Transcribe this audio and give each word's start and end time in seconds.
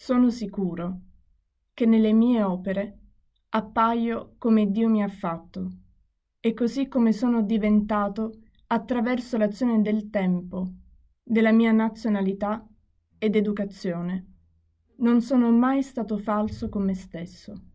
Sono 0.00 0.30
sicuro 0.30 1.00
che 1.74 1.84
nelle 1.84 2.12
mie 2.12 2.40
opere 2.40 2.98
appaio 3.48 4.36
come 4.38 4.70
Dio 4.70 4.88
mi 4.88 5.02
ha 5.02 5.08
fatto 5.08 5.70
e 6.38 6.54
così 6.54 6.86
come 6.86 7.12
sono 7.12 7.42
diventato 7.42 8.42
attraverso 8.68 9.36
l'azione 9.36 9.82
del 9.82 10.08
tempo, 10.08 10.72
della 11.20 11.50
mia 11.50 11.72
nazionalità 11.72 12.64
ed 13.18 13.34
educazione. 13.34 14.34
Non 14.98 15.20
sono 15.20 15.50
mai 15.50 15.82
stato 15.82 16.16
falso 16.16 16.68
con 16.68 16.84
me 16.84 16.94
stesso. 16.94 17.67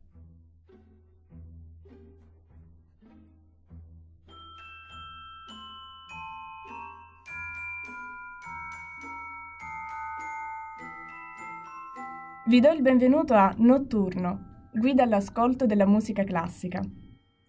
Vi 12.46 12.60
do 12.60 12.70
il 12.72 12.82
benvenuto 12.82 13.36
a 13.36 13.56
Notturno, 13.60 14.68
guida 14.74 15.04
all'ascolto 15.04 15.66
della 15.66 15.86
musica 15.86 16.26
classica. 16.26 16.82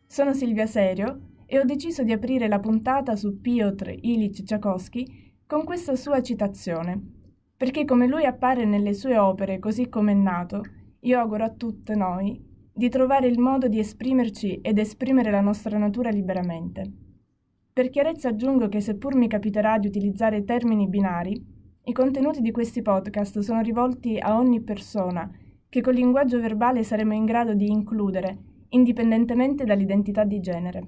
Sono 0.07 0.35
Silvia 0.35 0.67
Serio 0.67 1.33
e 1.47 1.59
ho 1.59 1.65
deciso 1.65 2.05
di 2.05 2.13
aprire 2.13 2.47
la 2.47 2.61
puntata 2.61 3.17
su 3.17 3.41
Piotr 3.41 3.93
Ilich 4.03 4.45
Tchaikovsky 4.45 5.33
con 5.49 5.65
questa 5.65 5.97
sua 5.97 6.23
citazione, 6.23 7.01
perché 7.57 7.85
come 7.85 8.07
lui 8.07 8.25
appare 8.25 8.65
nelle 8.65 8.95
sue 8.95 9.19
opere 9.19 9.59
così 9.59 9.89
come 9.89 10.13
è 10.13 10.15
nato, 10.15 10.63
io 11.01 11.19
auguro 11.19 11.43
a 11.43 11.51
tutte 11.51 11.97
noi 11.97 12.41
di 12.73 12.89
trovare 12.89 13.27
il 13.27 13.41
modo 13.41 13.67
di 13.67 13.81
esprimerci 13.81 14.61
ed 14.61 14.79
esprimere 14.79 15.33
la 15.33 15.41
nostra 15.41 15.77
natura 15.77 16.11
liberamente. 16.11 16.85
Per 17.73 17.91
chiarezza 17.91 18.29
aggiungo 18.29 18.69
che 18.69 18.81
seppur 18.81 19.17
mi 19.17 19.27
capiterà 19.27 19.77
di 19.77 19.89
utilizzare 19.89 20.45
termini 20.45 20.87
binari, 20.87 21.54
i 21.87 21.93
contenuti 21.93 22.41
di 22.41 22.51
questi 22.51 22.81
podcast 22.81 23.41
sono 23.41 23.61
rivolti 23.61 24.19
a 24.19 24.39
ogni 24.39 24.63
persona 24.63 25.31
che 25.69 25.83
col 25.83 25.93
linguaggio 25.93 26.41
verbale 26.41 26.83
saremo 26.83 27.13
in 27.13 27.27
grado 27.27 27.53
di 27.53 27.67
includere, 27.67 28.39
indipendentemente 28.71 29.65
dall'identità 29.65 30.25
di 30.25 30.41
genere. 30.41 30.87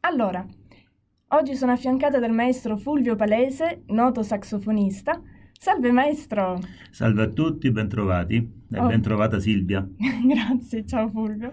Allora, 0.00 0.46
oggi 1.28 1.56
sono 1.56 1.72
affiancata 1.72 2.20
dal 2.20 2.32
maestro 2.32 2.76
Fulvio 2.76 3.16
Palese, 3.16 3.82
noto 3.86 4.22
saxofonista. 4.22 5.20
Salve 5.50 5.90
maestro! 5.90 6.60
Salve 6.90 7.22
a 7.22 7.28
tutti, 7.28 7.72
bentrovati 7.72 8.36
e 8.70 8.78
oh. 8.78 8.86
bentrovata 8.86 9.40
Silvia. 9.40 9.84
Grazie, 9.98 10.86
ciao 10.86 11.10
Fulvio. 11.10 11.52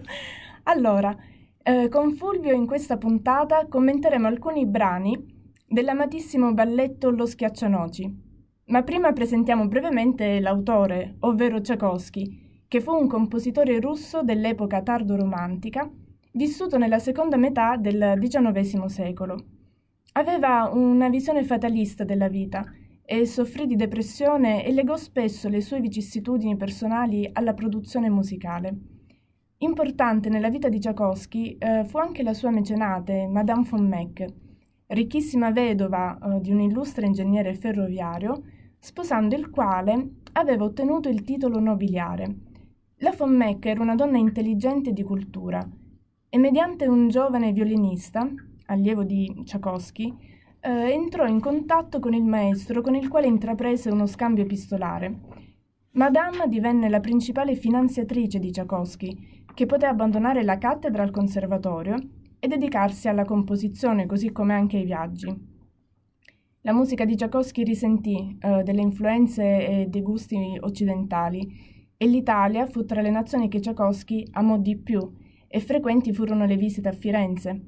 Allora, 0.64 1.16
eh, 1.64 1.88
con 1.88 2.12
Fulvio 2.12 2.54
in 2.54 2.66
questa 2.66 2.96
puntata 2.96 3.66
commenteremo 3.66 4.28
alcuni 4.28 4.66
brani 4.66 5.36
dell'amatissimo 5.68 6.54
balletto 6.54 7.10
Lo 7.10 7.26
schiaccianoci. 7.26 8.26
Ma 8.66 8.82
prima 8.82 9.12
presentiamo 9.12 9.68
brevemente 9.68 10.40
l'autore, 10.40 11.16
ovvero 11.20 11.60
Tchaikovsky, 11.60 12.64
che 12.66 12.80
fu 12.80 12.92
un 12.92 13.06
compositore 13.06 13.78
russo 13.78 14.22
dell'epoca 14.22 14.82
tardo-romantica, 14.82 15.90
vissuto 16.32 16.78
nella 16.78 16.98
seconda 16.98 17.36
metà 17.36 17.76
del 17.76 18.18
XIX 18.18 18.84
secolo. 18.86 19.44
Aveva 20.12 20.70
una 20.72 21.08
visione 21.08 21.44
fatalista 21.44 22.04
della 22.04 22.28
vita 22.28 22.64
e 23.04 23.24
soffrì 23.26 23.66
di 23.66 23.76
depressione 23.76 24.64
e 24.64 24.72
legò 24.72 24.96
spesso 24.96 25.48
le 25.48 25.60
sue 25.60 25.80
vicissitudini 25.80 26.56
personali 26.56 27.28
alla 27.32 27.54
produzione 27.54 28.10
musicale. 28.10 28.76
Importante 29.58 30.28
nella 30.28 30.50
vita 30.50 30.68
di 30.68 30.78
Tchaikovsky 30.78 31.56
eh, 31.58 31.84
fu 31.84 31.98
anche 31.98 32.22
la 32.22 32.34
sua 32.34 32.50
mecenate, 32.50 33.26
Madame 33.26 33.66
von 33.68 33.86
Meck, 33.86 34.26
ricchissima 34.88 35.50
vedova 35.50 36.18
eh, 36.18 36.40
di 36.40 36.52
un 36.52 36.60
illustre 36.60 37.06
ingegnere 37.06 37.54
ferroviario, 37.54 38.42
sposando 38.78 39.34
il 39.34 39.50
quale 39.50 40.16
aveva 40.32 40.64
ottenuto 40.64 41.08
il 41.08 41.22
titolo 41.22 41.58
nobiliare. 41.58 42.34
La 42.98 43.14
von 43.16 43.34
Meck 43.34 43.66
era 43.66 43.82
una 43.82 43.94
donna 43.94 44.18
intelligente 44.18 44.90
e 44.90 44.92
di 44.92 45.02
cultura 45.02 45.66
e 46.30 46.38
mediante 46.38 46.86
un 46.86 47.08
giovane 47.08 47.52
violinista, 47.52 48.28
allievo 48.66 49.02
di 49.02 49.42
Tchaikovsky, 49.44 50.14
eh, 50.60 50.70
entrò 50.70 51.26
in 51.26 51.40
contatto 51.40 52.00
con 52.00 52.12
il 52.12 52.24
maestro 52.24 52.82
con 52.82 52.94
il 52.94 53.08
quale 53.08 53.26
intraprese 53.26 53.90
uno 53.90 54.06
scambio 54.06 54.42
epistolare. 54.42 55.20
Madame 55.92 56.48
divenne 56.48 56.88
la 56.88 57.00
principale 57.00 57.54
finanziatrice 57.54 58.38
di 58.38 58.50
Tchaikovsky, 58.50 59.44
che 59.54 59.66
poté 59.66 59.86
abbandonare 59.86 60.42
la 60.44 60.58
cattedra 60.58 61.02
al 61.02 61.10
conservatorio 61.10 61.96
e 62.38 62.48
dedicarsi 62.48 63.08
alla 63.08 63.24
composizione, 63.24 64.06
così 64.06 64.32
come 64.32 64.54
anche 64.54 64.78
ai 64.78 64.84
viaggi. 64.84 65.56
La 66.62 66.72
musica 66.72 67.04
di 67.04 67.14
Tchaikovsky 67.14 67.62
risentì 67.62 68.36
eh, 68.40 68.62
delle 68.62 68.82
influenze 68.82 69.42
e 69.42 69.86
dei 69.88 70.02
gusti 70.02 70.36
occidentali 70.60 71.94
e 71.96 72.06
l'Italia 72.06 72.66
fu 72.66 72.84
tra 72.84 73.00
le 73.00 73.10
nazioni 73.10 73.48
che 73.48 73.60
Tchaikovsky 73.60 74.26
amò 74.32 74.58
di 74.58 74.76
più 74.76 75.00
e 75.46 75.60
frequenti 75.60 76.12
furono 76.12 76.44
le 76.44 76.56
visite 76.56 76.88
a 76.88 76.92
Firenze. 76.92 77.60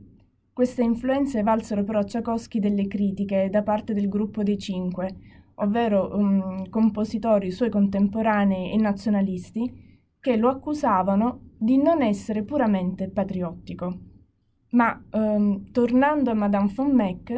Queste 0.52 0.82
influenze 0.82 1.42
valsero 1.42 1.82
però 1.84 2.00
a 2.00 2.04
Tchaikovsky 2.04 2.58
delle 2.58 2.86
critiche 2.86 3.48
da 3.50 3.62
parte 3.62 3.94
del 3.94 4.08
gruppo 4.08 4.42
dei 4.42 4.58
Cinque, 4.58 5.16
ovvero 5.54 6.14
um, 6.14 6.68
compositori 6.68 7.50
suoi 7.50 7.70
contemporanei 7.70 8.72
e 8.72 8.76
nazionalisti, 8.76 9.88
che 10.20 10.36
lo 10.36 10.48
accusavano 10.48 11.52
di 11.56 11.78
non 11.78 12.02
essere 12.02 12.42
puramente 12.42 13.08
patriottico. 13.08 14.09
Ma 14.70 15.02
ehm, 15.10 15.70
tornando 15.72 16.30
a 16.30 16.34
Madame 16.34 16.72
von 16.74 16.94
Meck, 16.94 17.36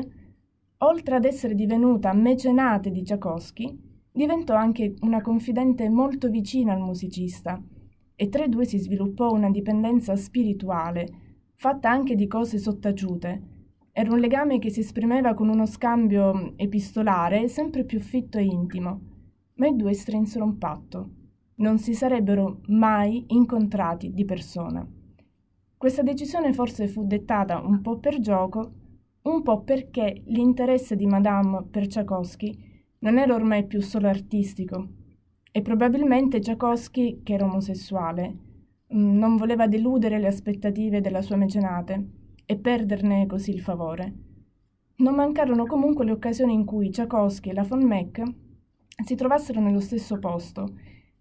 oltre 0.79 1.17
ad 1.17 1.25
essere 1.25 1.55
divenuta 1.55 2.13
mecenate 2.13 2.91
di 2.91 3.03
Tchaikovsky, 3.03 3.79
diventò 4.13 4.55
anche 4.55 4.95
una 5.01 5.21
confidente 5.23 5.89
molto 5.89 6.29
vicina 6.29 6.75
al 6.75 6.81
musicista 6.81 7.61
e 8.15 8.29
tra 8.29 8.45
i 8.45 8.49
due 8.49 8.67
si 8.67 8.79
sviluppò 8.79 9.33
una 9.33 9.51
dipendenza 9.51 10.15
spirituale, 10.17 11.09
fatta 11.55 11.91
anche 11.91 12.15
di 12.15 12.27
cose 12.27 12.59
sottaciute. 12.59 13.51
Era 13.91 14.13
un 14.13 14.19
legame 14.19 14.59
che 14.59 14.71
si 14.71 14.81
esprimeva 14.81 15.35
con 15.35 15.49
uno 15.49 15.67
scambio 15.67 16.53
epistolare 16.57 17.49
sempre 17.49 17.85
più 17.85 18.01
fitto 18.01 18.39
e 18.39 18.45
intimo, 18.45 19.01
ma 19.55 19.67
i 19.67 19.77
due 19.77 19.95
strinsero 19.95 20.45
un 20.45 20.59
patto. 20.59 21.11
Non 21.57 21.79
si 21.79 21.95
sarebbero 21.95 22.61
mai 22.69 23.25
incontrati 23.29 24.13
di 24.13 24.25
persona. 24.25 24.87
Questa 25.83 26.03
decisione 26.03 26.53
forse 26.53 26.87
fu 26.87 27.05
dettata 27.05 27.59
un 27.59 27.81
po' 27.81 27.99
per 27.99 28.21
gioco, 28.21 28.73
un 29.23 29.43
po' 29.43 29.63
perché 29.63 30.23
l'interesse 30.27 30.95
di 30.95 31.07
Madame 31.07 31.65
per 31.69 31.89
Tchaikovsky 31.89 32.57
non 33.01 33.19
era 33.19 33.35
ormai 33.35 33.67
più 33.67 33.81
solo 33.81 34.07
artistico 34.07 34.87
e 35.51 35.61
probabilmente 35.61 36.39
Tchaikovsky, 36.39 37.25
che 37.25 37.33
era 37.33 37.47
omosessuale, 37.47 38.37
mm, 38.95 39.19
non 39.19 39.35
voleva 39.35 39.67
deludere 39.67 40.21
le 40.21 40.29
aspettative 40.29 41.01
della 41.01 41.21
sua 41.21 41.35
mecenate 41.35 42.11
e 42.47 42.57
perderne 42.59 43.27
così 43.27 43.51
il 43.51 43.61
favore. 43.61 44.13
Non 44.99 45.17
mancarono 45.17 45.67
comunque 45.67 46.05
le 46.05 46.13
occasioni 46.13 46.53
in 46.53 46.65
cui 46.65 46.91
Tchaikovsky 46.91 47.51
e 47.51 47.55
la 47.55 47.65
von 47.65 47.83
Meck 47.85 48.23
si 49.05 49.17
trovassero 49.17 49.61
nello 49.61 49.81
stesso 49.81 50.21
posto. 50.21 50.77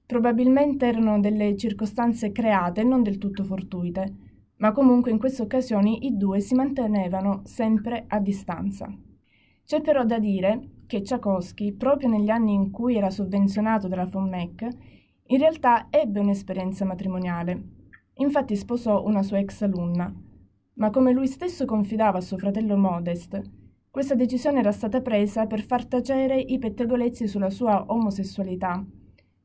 Probabilmente 0.05 0.85
erano 0.85 1.19
delle 1.19 1.57
circostanze 1.57 2.31
create 2.31 2.81
e 2.81 2.83
non 2.83 3.01
del 3.01 3.17
tutto 3.17 3.43
fortuite 3.43 4.29
ma 4.61 4.71
comunque 4.71 5.09
in 5.09 5.17
queste 5.17 5.41
occasioni 5.41 6.05
i 6.05 6.15
due 6.15 6.39
si 6.39 6.53
mantenevano 6.53 7.41
sempre 7.45 8.05
a 8.07 8.19
distanza. 8.19 8.87
C'è 9.65 9.81
però 9.81 10.05
da 10.05 10.19
dire 10.19 10.69
che 10.85 11.01
Tchaikovsky, 11.01 11.73
proprio 11.73 12.09
negli 12.09 12.29
anni 12.29 12.53
in 12.53 12.69
cui 12.69 12.95
era 12.95 13.09
sovvenzionato 13.09 13.87
dalla 13.87 14.05
von 14.05 14.29
Meck, 14.29 14.67
in 15.25 15.37
realtà 15.39 15.87
ebbe 15.89 16.19
un'esperienza 16.19 16.85
matrimoniale. 16.85 17.63
Infatti 18.15 18.55
sposò 18.55 19.03
una 19.03 19.23
sua 19.23 19.39
ex 19.39 19.63
alunna. 19.63 20.13
Ma 20.73 20.89
come 20.91 21.11
lui 21.11 21.27
stesso 21.27 21.65
confidava 21.65 22.19
a 22.19 22.21
suo 22.21 22.37
fratello 22.37 22.77
Modest, 22.77 23.41
questa 23.89 24.13
decisione 24.13 24.59
era 24.59 24.71
stata 24.71 25.01
presa 25.01 25.47
per 25.47 25.63
far 25.63 25.85
tacere 25.85 26.39
i 26.39 26.59
pettegolezzi 26.59 27.27
sulla 27.27 27.49
sua 27.49 27.85
omosessualità. 27.87 28.85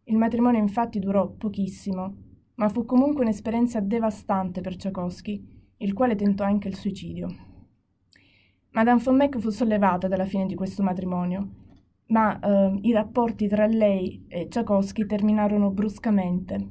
Il 0.05 0.17
matrimonio 0.19 0.61
infatti 0.61 0.99
durò 0.99 1.27
pochissimo 1.27 2.26
ma 2.57 2.69
fu 2.69 2.85
comunque 2.85 3.23
un'esperienza 3.23 3.81
devastante 3.81 4.61
per 4.61 4.77
Tchaikovsky, 4.77 5.75
il 5.79 5.93
quale 5.93 6.15
tentò 6.15 6.45
anche 6.45 6.69
il 6.69 6.77
suicidio. 6.77 7.29
Madame 8.71 9.01
von 9.03 9.17
Meck 9.17 9.39
fu 9.39 9.51
sollevata 9.51 10.09
dalla 10.09 10.25
fine 10.25 10.47
di 10.47 10.55
questo 10.55 10.83
matrimonio, 10.83 11.49
ma 12.09 12.39
eh, 12.39 12.79
i 12.83 12.93
rapporti 12.93 13.49
tra 13.49 13.67
lei 13.67 14.25
e 14.29 14.49
Tchaikovsky 14.49 15.07
terminarono 15.07 15.71
bruscamente. 15.71 16.71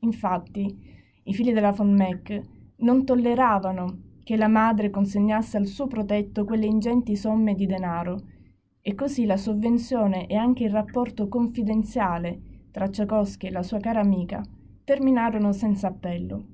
Infatti, 0.00 0.90
i 1.24 1.34
figli 1.34 1.52
della 1.52 1.72
von 1.72 1.92
Meck 1.92 2.40
non 2.76 3.04
tolleravano 3.04 4.10
che 4.24 4.36
la 4.36 4.48
madre 4.48 4.90
consegnasse 4.90 5.56
al 5.56 5.66
suo 5.66 5.86
protetto 5.86 6.44
quelle 6.44 6.66
ingenti 6.66 7.16
somme 7.16 7.54
di 7.54 7.66
denaro, 7.66 8.20
e 8.80 8.94
così 8.94 9.24
la 9.24 9.36
sovvenzione 9.36 10.26
e 10.26 10.34
anche 10.34 10.64
il 10.64 10.70
rapporto 10.70 11.28
confidenziale 11.28 12.66
tra 12.70 12.88
Tchaikovsky 12.88 13.46
e 13.46 13.50
la 13.52 13.62
sua 13.62 13.78
cara 13.78 14.00
amica 14.00 14.42
terminarono 14.84 15.52
senza 15.52 15.88
appello. 15.88 16.46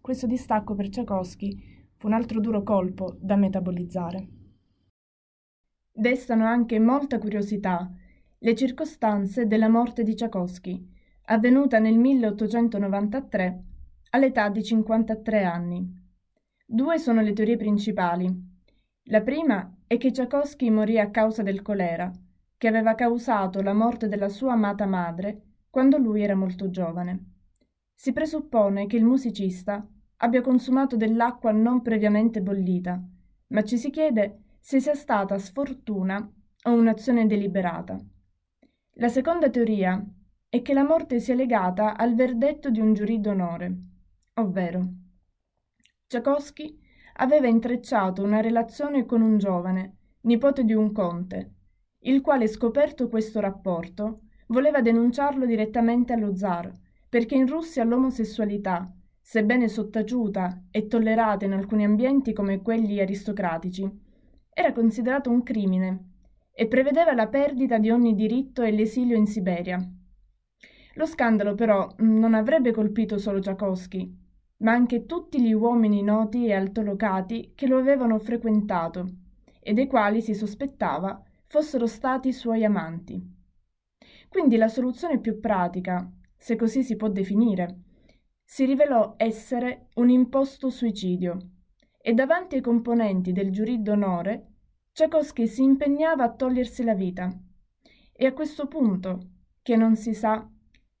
Questo 0.00 0.26
distacco 0.26 0.74
per 0.74 0.88
Tchaikovsky 0.88 1.86
fu 1.96 2.06
un 2.06 2.12
altro 2.12 2.40
duro 2.40 2.62
colpo 2.62 3.16
da 3.18 3.36
metabolizzare. 3.36 4.28
Destano 5.92 6.44
anche 6.44 6.78
molta 6.78 7.18
curiosità 7.18 7.90
le 8.38 8.54
circostanze 8.54 9.46
della 9.46 9.68
morte 9.68 10.04
di 10.04 10.14
Tchaikovsky, 10.14 10.86
avvenuta 11.24 11.78
nel 11.78 11.98
1893 11.98 13.62
all'età 14.10 14.48
di 14.48 14.62
53 14.62 15.42
anni. 15.42 16.06
Due 16.64 16.98
sono 16.98 17.20
le 17.20 17.32
teorie 17.32 17.56
principali. 17.56 18.30
La 19.04 19.22
prima 19.22 19.76
è 19.86 19.96
che 19.96 20.10
Tchaikovsky 20.10 20.70
morì 20.70 20.98
a 20.98 21.10
causa 21.10 21.42
del 21.42 21.62
colera, 21.62 22.12
che 22.56 22.68
aveva 22.68 22.94
causato 22.94 23.60
la 23.62 23.72
morte 23.72 24.06
della 24.06 24.28
sua 24.28 24.52
amata 24.52 24.86
madre 24.86 25.42
quando 25.70 25.98
lui 25.98 26.22
era 26.22 26.34
molto 26.34 26.70
giovane. 26.70 27.37
Si 28.00 28.12
presuppone 28.12 28.86
che 28.86 28.96
il 28.96 29.04
musicista 29.04 29.84
abbia 30.18 30.40
consumato 30.40 30.94
dell'acqua 30.96 31.50
non 31.50 31.82
previamente 31.82 32.40
bollita, 32.40 33.02
ma 33.48 33.64
ci 33.64 33.76
si 33.76 33.90
chiede 33.90 34.58
se 34.60 34.78
sia 34.78 34.94
stata 34.94 35.36
sfortuna 35.36 36.16
o 36.62 36.72
un'azione 36.72 37.26
deliberata. 37.26 37.98
La 38.92 39.08
seconda 39.08 39.50
teoria 39.50 40.00
è 40.48 40.62
che 40.62 40.74
la 40.74 40.84
morte 40.84 41.18
sia 41.18 41.34
legata 41.34 41.96
al 41.96 42.14
verdetto 42.14 42.70
di 42.70 42.78
un 42.78 42.94
giurì 42.94 43.18
d'onore, 43.18 43.76
ovvero 44.34 44.88
Tchaikovsky 46.06 46.78
aveva 47.14 47.48
intrecciato 47.48 48.22
una 48.22 48.40
relazione 48.40 49.06
con 49.06 49.22
un 49.22 49.38
giovane, 49.38 49.96
nipote 50.20 50.62
di 50.62 50.72
un 50.72 50.92
conte, 50.92 51.54
il 52.02 52.20
quale 52.20 52.46
scoperto 52.46 53.08
questo 53.08 53.40
rapporto 53.40 54.20
voleva 54.46 54.80
denunciarlo 54.80 55.44
direttamente 55.46 56.12
allo 56.12 56.36
zar, 56.36 56.72
perché 57.08 57.34
in 57.34 57.46
Russia 57.46 57.84
l'omosessualità, 57.84 58.92
sebbene 59.20 59.68
sottaciuta 59.68 60.64
e 60.70 60.86
tollerata 60.86 61.44
in 61.44 61.52
alcuni 61.52 61.84
ambienti 61.84 62.32
come 62.32 62.62
quelli 62.62 63.00
aristocratici, 63.00 63.88
era 64.52 64.72
considerato 64.72 65.30
un 65.30 65.42
crimine 65.42 66.04
e 66.52 66.66
prevedeva 66.66 67.14
la 67.14 67.28
perdita 67.28 67.78
di 67.78 67.90
ogni 67.90 68.14
diritto 68.14 68.62
e 68.62 68.72
l'esilio 68.72 69.16
in 69.16 69.26
Siberia. 69.26 69.78
Lo 70.94 71.06
scandalo 71.06 71.54
però 71.54 71.88
non 71.98 72.34
avrebbe 72.34 72.72
colpito 72.72 73.18
solo 73.18 73.38
Tchaikovsky, 73.38 74.12
ma 74.58 74.72
anche 74.72 75.06
tutti 75.06 75.40
gli 75.40 75.52
uomini 75.52 76.02
noti 76.02 76.46
e 76.46 76.54
altolocati 76.54 77.52
che 77.54 77.68
lo 77.68 77.78
avevano 77.78 78.18
frequentato 78.18 79.08
e 79.60 79.72
dei 79.72 79.86
quali 79.86 80.20
si 80.20 80.34
sospettava 80.34 81.22
fossero 81.46 81.86
stati 81.86 82.32
suoi 82.32 82.64
amanti. 82.64 83.36
Quindi 84.28 84.56
la 84.56 84.68
soluzione 84.68 85.20
più 85.20 85.38
pratica, 85.38 86.10
se 86.38 86.56
così 86.56 86.82
si 86.82 86.96
può 86.96 87.08
definire, 87.08 87.82
si 88.44 88.64
rivelò 88.64 89.14
essere 89.18 89.88
un 89.96 90.08
imposto 90.08 90.70
suicidio 90.70 91.36
e 92.00 92.14
davanti 92.14 92.54
ai 92.54 92.62
componenti 92.62 93.32
del 93.32 93.50
giurì 93.50 93.82
d'onore 93.82 94.52
Tchaikovsky 94.98 95.46
si 95.46 95.62
impegnava 95.62 96.24
a 96.24 96.32
togliersi 96.32 96.82
la 96.82 96.94
vita. 96.94 97.32
E 98.12 98.26
a 98.26 98.32
questo 98.32 98.66
punto, 98.66 99.20
che 99.62 99.76
non 99.76 99.94
si 99.94 100.12
sa 100.12 100.44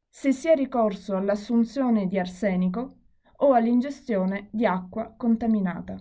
se 0.08 0.30
sia 0.30 0.54
ricorso 0.54 1.16
all'assunzione 1.16 2.06
di 2.06 2.16
arsenico 2.16 2.98
o 3.38 3.54
all'ingestione 3.54 4.50
di 4.52 4.66
acqua 4.66 5.12
contaminata. 5.16 6.00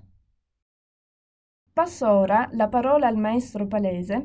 Passo 1.74 2.08
ora 2.08 2.48
la 2.52 2.68
parola 2.68 3.08
al 3.08 3.18
maestro 3.18 3.66
Palese 3.66 4.22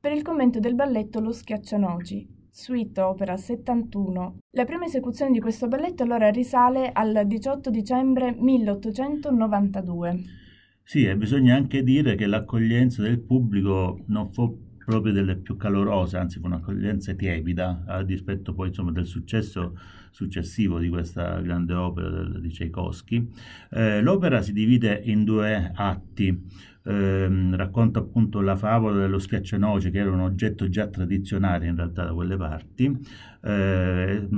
per 0.00 0.12
il 0.12 0.22
commento 0.22 0.58
del 0.58 0.74
balletto 0.74 1.20
Lo 1.20 1.32
Schiaccianoci, 1.32 2.39
Suite 2.52 3.00
Opera 3.00 3.36
71. 3.36 4.38
La 4.50 4.64
prima 4.64 4.84
esecuzione 4.84 5.30
di 5.30 5.40
questo 5.40 5.68
balletto 5.68 6.02
allora 6.02 6.30
risale 6.30 6.90
al 6.92 7.22
18 7.24 7.70
dicembre 7.70 8.34
1892. 8.36 10.18
Sì, 10.82 11.04
e 11.04 11.16
bisogna 11.16 11.54
anche 11.54 11.84
dire 11.84 12.16
che 12.16 12.26
l'accoglienza 12.26 13.02
del 13.02 13.20
pubblico 13.20 14.00
non 14.06 14.32
fu 14.32 14.68
proprio 14.84 15.12
delle 15.12 15.36
più 15.36 15.56
calorose, 15.56 16.16
anzi 16.16 16.40
fu 16.40 16.46
un'accoglienza 16.46 17.14
tiepida, 17.14 17.84
a 17.86 18.02
dispetto 18.02 18.52
poi 18.52 18.68
insomma, 18.68 18.90
del 18.90 19.06
successo 19.06 19.78
successivo 20.10 20.80
di 20.80 20.88
questa 20.88 21.40
grande 21.40 21.74
opera 21.74 22.24
di 22.24 22.48
Tchaikovsky. 22.48 23.30
Eh, 23.70 24.00
l'opera 24.00 24.42
si 24.42 24.52
divide 24.52 25.00
in 25.04 25.22
due 25.22 25.70
atti 25.72 26.46
ehm, 26.90 27.56
racconta 27.56 28.00
appunto 28.00 28.40
la 28.40 28.56
favola 28.56 28.98
dello 29.00 29.18
schiaccianoce 29.18 29.90
che 29.90 29.98
era 29.98 30.10
un 30.10 30.20
oggetto 30.20 30.68
già 30.68 30.88
tradizionale 30.88 31.66
in 31.66 31.76
realtà 31.76 32.04
da 32.04 32.12
quelle 32.12 32.36
parti 32.36 32.98
eh, 33.42 34.28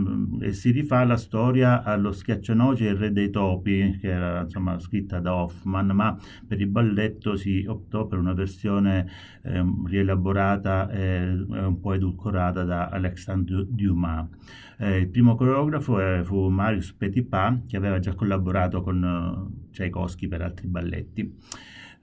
e 0.41 0.53
si 0.53 0.71
rifà 0.71 1.05
la 1.05 1.17
storia 1.17 1.83
allo 1.83 2.13
schiaccianoce 2.13 2.87
e 2.87 2.91
il 2.91 2.97
re 2.97 3.13
dei 3.13 3.31
topi 3.31 3.99
che 4.01 4.09
era 4.09 4.43
insomma 4.43 4.79
scritta 4.79 5.19
da 5.19 5.35
Hoffman 5.35 5.89
ma 5.89 6.17
per 6.47 6.61
il 6.61 6.69
balletto 6.69 7.37
si 7.37 7.65
optò 7.67 8.07
per 8.07 8.19
una 8.19 8.35
versione 8.35 9.07
eh, 9.43 9.65
rielaborata 9.87 10.91
e 10.91 11.31
un 11.31 11.81
po' 11.81 11.95
edulcorata 11.95 12.65
da 12.65 12.89
Alexandre 12.89 13.65
Dumas. 13.69 14.29
Eh, 14.79 14.99
il 14.99 15.09
primo 15.09 15.35
coreografo 15.35 16.01
eh, 16.01 16.25
fu 16.25 16.49
Marius 16.49 16.93
Petipa 16.93 17.61
che 17.67 17.77
aveva 17.77 17.99
già 17.99 18.15
collaborato 18.15 18.83
con 18.83 19.03
uh, 19.03 19.71
Tchaikovsky 19.71 20.29
per 20.29 20.43
altri 20.43 20.67
balletti 20.67 21.37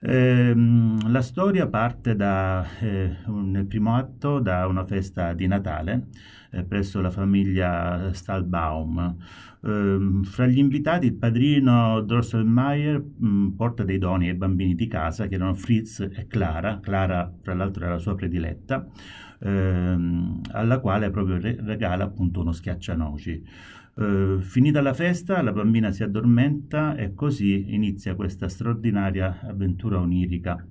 eh, 0.00 0.54
la 0.54 1.22
storia 1.22 1.66
parte 1.68 2.16
da, 2.16 2.64
eh, 2.80 3.16
nel 3.26 3.66
primo 3.66 3.94
atto 3.94 4.38
da 4.38 4.66
una 4.66 4.84
festa 4.84 5.32
di 5.34 5.46
Natale 5.46 6.06
eh, 6.50 6.64
presso 6.64 7.00
la 7.00 7.10
famiglia 7.10 8.12
Stahlbaum. 8.12 9.16
Ehm, 9.62 10.22
fra 10.24 10.46
gli 10.46 10.58
invitati 10.58 11.06
il 11.06 11.14
padrino 11.14 12.00
Drosselmeier 12.00 13.02
mm, 13.22 13.48
porta 13.50 13.84
dei 13.84 13.98
doni 13.98 14.28
ai 14.28 14.34
bambini 14.34 14.74
di 14.74 14.86
casa 14.86 15.26
che 15.26 15.34
erano 15.34 15.54
Fritz 15.54 16.00
e 16.00 16.26
Clara, 16.26 16.80
Clara 16.80 17.32
fra 17.42 17.54
l'altro 17.54 17.84
era 17.84 17.94
la 17.94 17.98
sua 17.98 18.14
prediletta, 18.14 18.86
ehm, 19.40 20.40
alla 20.52 20.80
quale 20.80 21.10
proprio 21.10 21.38
regala 21.40 22.04
appunto 22.04 22.40
uno 22.40 22.52
schiaccianoci. 22.52 23.44
Uh, 24.00 24.40
finita 24.40 24.80
la 24.80 24.94
festa, 24.94 25.42
la 25.42 25.52
bambina 25.52 25.92
si 25.92 26.02
addormenta 26.02 26.96
e 26.96 27.12
così 27.12 27.74
inizia 27.74 28.14
questa 28.14 28.48
straordinaria 28.48 29.40
avventura 29.42 30.00
onirica. 30.00 30.66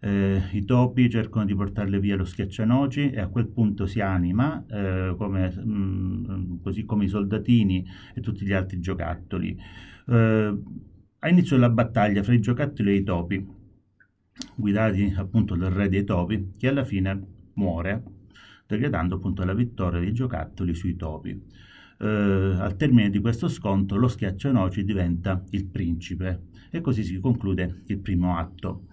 Uh, 0.00 0.40
I 0.50 0.64
topi 0.64 1.08
cercano 1.08 1.44
di 1.44 1.54
portarle 1.54 2.00
via 2.00 2.16
lo 2.16 2.24
schiaccianoci 2.24 3.10
e 3.10 3.20
a 3.20 3.28
quel 3.28 3.46
punto 3.46 3.86
si 3.86 4.00
anima, 4.00 4.64
uh, 4.68 5.14
come, 5.14 5.48
mh, 5.48 5.62
mm, 5.70 6.56
così 6.60 6.84
come 6.84 7.04
i 7.04 7.08
soldatini 7.08 7.86
e 8.12 8.20
tutti 8.20 8.44
gli 8.44 8.52
altri 8.52 8.80
giocattoli. 8.80 9.56
a 10.06 11.28
inizio 11.28 11.54
della 11.54 11.70
battaglia 11.70 12.24
fra 12.24 12.34
i 12.34 12.40
giocattoli 12.40 12.90
e 12.90 12.94
i 12.94 13.04
topi, 13.04 13.46
guidati 14.56 15.14
appunto 15.16 15.54
dal 15.54 15.70
re 15.70 15.88
dei 15.88 16.02
topi, 16.02 16.54
che 16.58 16.66
alla 16.66 16.84
fine 16.84 17.26
muore, 17.54 18.02
decretando 18.66 19.14
appunto 19.14 19.44
la 19.44 19.54
vittoria 19.54 20.00
dei 20.00 20.12
giocattoli 20.12 20.74
sui 20.74 20.96
topi 20.96 21.54
eh, 21.98 22.06
al 22.06 22.76
termine 22.76 23.10
di 23.10 23.20
questo 23.20 23.48
scontro 23.48 23.98
lo 23.98 24.08
schiaccianoci 24.08 24.84
diventa 24.84 25.42
il 25.50 25.66
principe. 25.66 26.48
E 26.70 26.80
così 26.80 27.04
si 27.04 27.18
conclude 27.20 27.82
il 27.86 27.98
primo 27.98 28.36
atto. 28.36 28.86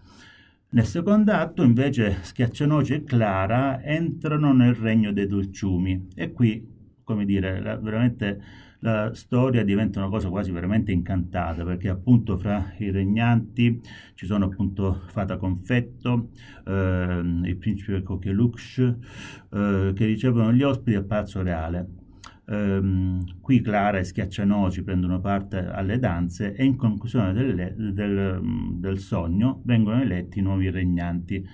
Nel 0.69 0.85
secondo 0.85 1.31
atto 1.31 1.61
invece 1.61 2.17
Schiaccianoci 2.21 2.93
e 2.93 3.03
Clara 3.03 3.83
entrano 3.83 4.53
nel 4.53 4.73
regno 4.73 5.11
dei 5.11 5.27
dolciumi. 5.27 6.07
E 6.15 6.31
qui, 6.31 6.67
come 7.03 7.25
dire, 7.25 7.61
la, 7.61 7.77
veramente 7.77 8.41
la 8.79 9.13
storia 9.13 9.63
diventa 9.63 9.99
una 9.99 10.09
cosa 10.09 10.29
quasi 10.29 10.51
veramente 10.51 10.91
incantata 10.91 11.63
perché 11.63 11.89
appunto 11.89 12.37
fra 12.37 12.73
i 12.79 12.91
regnanti 12.91 13.79
ci 14.13 14.25
sono 14.25 14.45
appunto 14.45 15.03
Fata 15.07 15.37
Confetto, 15.37 16.31
eh, 16.65 17.21
il 17.43 17.57
principe 17.57 18.03
Coquelux 18.03 18.79
eh, 18.79 19.91
che 19.95 20.05
ricevono 20.05 20.51
gli 20.51 20.63
ospiti 20.63 20.97
al 20.97 21.05
Palazzo 21.05 21.41
Reale 21.41 22.01
Ehm, 22.45 23.39
qui 23.39 23.61
Clara 23.61 23.99
e 23.99 24.03
Schiaccianoci 24.03 24.83
prendono 24.83 25.19
parte 25.19 25.65
alle 25.65 25.97
danze 25.99 26.53
e 26.53 26.65
in 26.65 26.75
conclusione 26.75 27.31
del, 27.33 27.93
del, 27.93 28.41
del 28.79 28.99
sogno 28.99 29.61
vengono 29.63 30.01
eletti 30.01 30.39
i 30.39 30.41
nuovi 30.41 30.69
regnanti. 30.69 31.45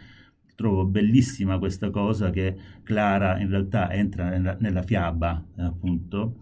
Trovo 0.55 0.85
bellissima 0.85 1.57
questa 1.57 1.89
cosa 1.89 2.31
che 2.31 2.55
Clara 2.83 3.39
in 3.39 3.49
realtà 3.49 3.91
entra 3.93 4.29
nella, 4.29 4.57
nella 4.59 4.81
fiaba, 4.81 5.41
appunto, 5.57 6.35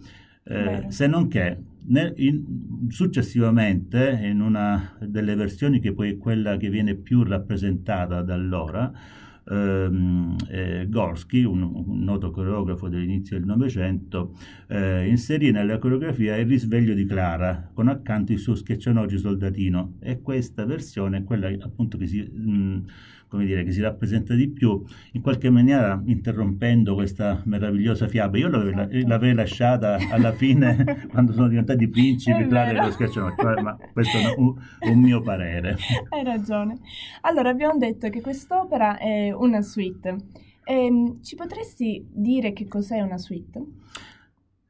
eh, 0.44 0.86
se 0.88 1.08
non 1.08 1.28
che 1.28 1.58
ne, 1.88 2.14
in, 2.16 2.88
successivamente 2.90 4.20
in 4.24 4.42
una 4.42 4.98
delle 5.00 5.36
versioni 5.36 5.80
che 5.80 5.94
poi 5.94 6.12
è 6.12 6.18
quella 6.18 6.58
che 6.58 6.70
viene 6.70 6.96
più 6.96 7.24
rappresentata 7.24 8.22
da 8.22 8.34
allora, 8.34 8.92
eh, 9.50 10.86
Gorski, 10.90 11.44
un, 11.44 11.62
un, 11.62 12.04
noto 12.04 12.32
coreografo 12.32 12.90
dell'inizio 12.90 13.38
del 13.38 13.46
Novecento, 13.46 14.36
eh, 14.68 15.08
inserì 15.08 15.52
nella 15.52 15.78
coreografia 15.78 16.36
il 16.38 16.48
risveglio 16.48 16.94
di 16.94 17.06
Clara, 17.06 17.70
con 17.74 17.88
accanto 17.88 18.32
il 18.32 18.40
suo 18.40 18.56
schiaccianoci 18.56 19.18
soldatino, 19.18 19.96
e 20.00 20.22
questa 20.22 20.66
versione 20.66 21.20
è 21.20 21.24
quella 21.24 21.50
appunto 21.60 21.98
che 21.98 22.08
si... 22.08 22.22
Mh, 22.22 22.86
come 23.28 23.46
dire, 23.46 23.64
che 23.64 23.72
si 23.72 23.82
rappresenta 23.82 24.34
di 24.34 24.50
più, 24.50 24.84
in 25.14 25.22
qualche 25.22 25.50
maniera 25.50 26.02
interrompendo 26.06 26.94
questa 26.94 27.42
meravigliosa 27.46 28.08
fiaba. 28.08 28.38
Io 28.38 28.48
esatto. 28.48 29.08
l'avrei 29.08 29.34
lasciata 29.34 29.98
alla 30.12 30.32
fine 30.32 31.08
quando 31.12 31.34
sono 31.34 31.48
diventati 31.48 31.88
principi, 31.88 32.48
Clara 32.48 32.72
e 32.72 32.86
lo 32.86 32.92
schiaccianoci, 32.92 33.62
ma 33.62 33.78
questo 33.92 34.18
è 34.18 34.34
un, 34.38 34.56
un 34.92 35.00
mio 35.00 35.22
parere. 35.22 35.78
Hai 36.10 36.24
ragione. 36.24 36.78
Allora, 37.22 37.50
abbiamo 37.50 37.78
detto 37.78 38.10
che 38.10 38.22
quest'opera 38.22 38.98
è 38.98 39.32
una 39.32 39.62
suite. 39.62 40.16
Ehm, 40.64 41.22
ci 41.24 41.36
potresti 41.36 42.06
dire 42.10 42.54
che 42.54 42.68
cos'è 42.68 43.00
una 43.02 43.18
suite? 43.18 43.64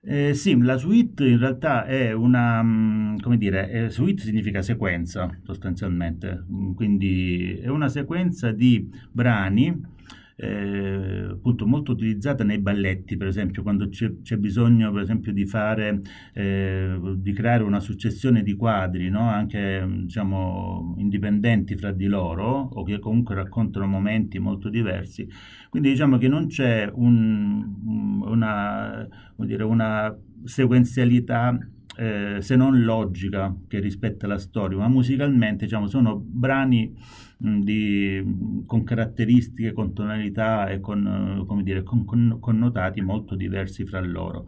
Eh, 0.09 0.33
sì, 0.35 0.57
la 0.61 0.77
suite 0.77 1.27
in 1.27 1.37
realtà 1.37 1.83
è 1.83 2.13
una, 2.13 2.63
mm, 2.63 3.17
come 3.17 3.37
dire, 3.37 3.69
eh, 3.69 3.89
suite 3.89 4.23
significa 4.23 4.61
sequenza 4.61 5.29
sostanzialmente, 5.43 6.45
Mm, 6.49 6.71
quindi 6.75 7.59
è 7.61 7.67
una 7.67 7.89
sequenza 7.89 8.51
di 8.53 8.89
brani 9.11 9.95
eh, 10.39 11.27
appunto 11.31 11.65
molto 11.65 11.91
utilizzata 11.93 12.43
nei 12.43 12.59
balletti, 12.59 13.17
per 13.17 13.27
esempio, 13.27 13.63
quando 13.63 13.89
c'è, 13.89 14.21
c'è 14.21 14.37
bisogno, 14.37 14.91
per 14.91 15.01
esempio, 15.01 15.33
di 15.33 15.45
fare, 15.47 16.01
eh, 16.33 16.99
di 17.17 17.33
creare 17.33 17.63
una 17.63 17.79
successione 17.79 18.43
di 18.43 18.55
quadri, 18.55 19.09
no? 19.09 19.21
Anche, 19.29 19.85
diciamo, 20.03 20.95
indipendenti 20.99 21.75
fra 21.75 21.91
di 21.91 22.05
loro, 22.05 22.45
o 22.73 22.83
che 22.83 22.99
comunque 22.99 23.35
raccontano 23.35 23.87
momenti 23.87 24.39
molto 24.39 24.69
diversi. 24.69 25.27
Quindi 25.69 25.89
diciamo 25.89 26.17
che 26.17 26.27
non 26.27 26.47
c'è 26.47 26.89
un- 26.93 28.21
una, 28.25 29.07
dire, 29.37 29.63
una 29.63 30.15
sequenzialità 30.43 31.57
eh, 31.97 32.37
se 32.41 32.55
non 32.55 32.83
logica 32.83 33.55
che 33.67 33.79
rispetta 33.79 34.27
la 34.27 34.37
storia, 34.37 34.77
ma 34.77 34.87
musicalmente 34.87 35.65
diciamo, 35.65 35.87
sono 35.87 36.15
brani 36.17 36.95
mh, 37.39 37.59
di- 37.61 38.63
con 38.65 38.83
caratteristiche, 38.83 39.73
con 39.73 39.93
tonalità 39.93 40.67
e 40.69 40.79
con, 40.79 41.05
eh, 41.05 41.63
dire, 41.63 41.83
con 41.83 42.05
con- 42.05 42.37
connotati 42.39 43.01
molto 43.01 43.35
diversi 43.35 43.85
fra 43.85 43.99
loro. 43.99 44.45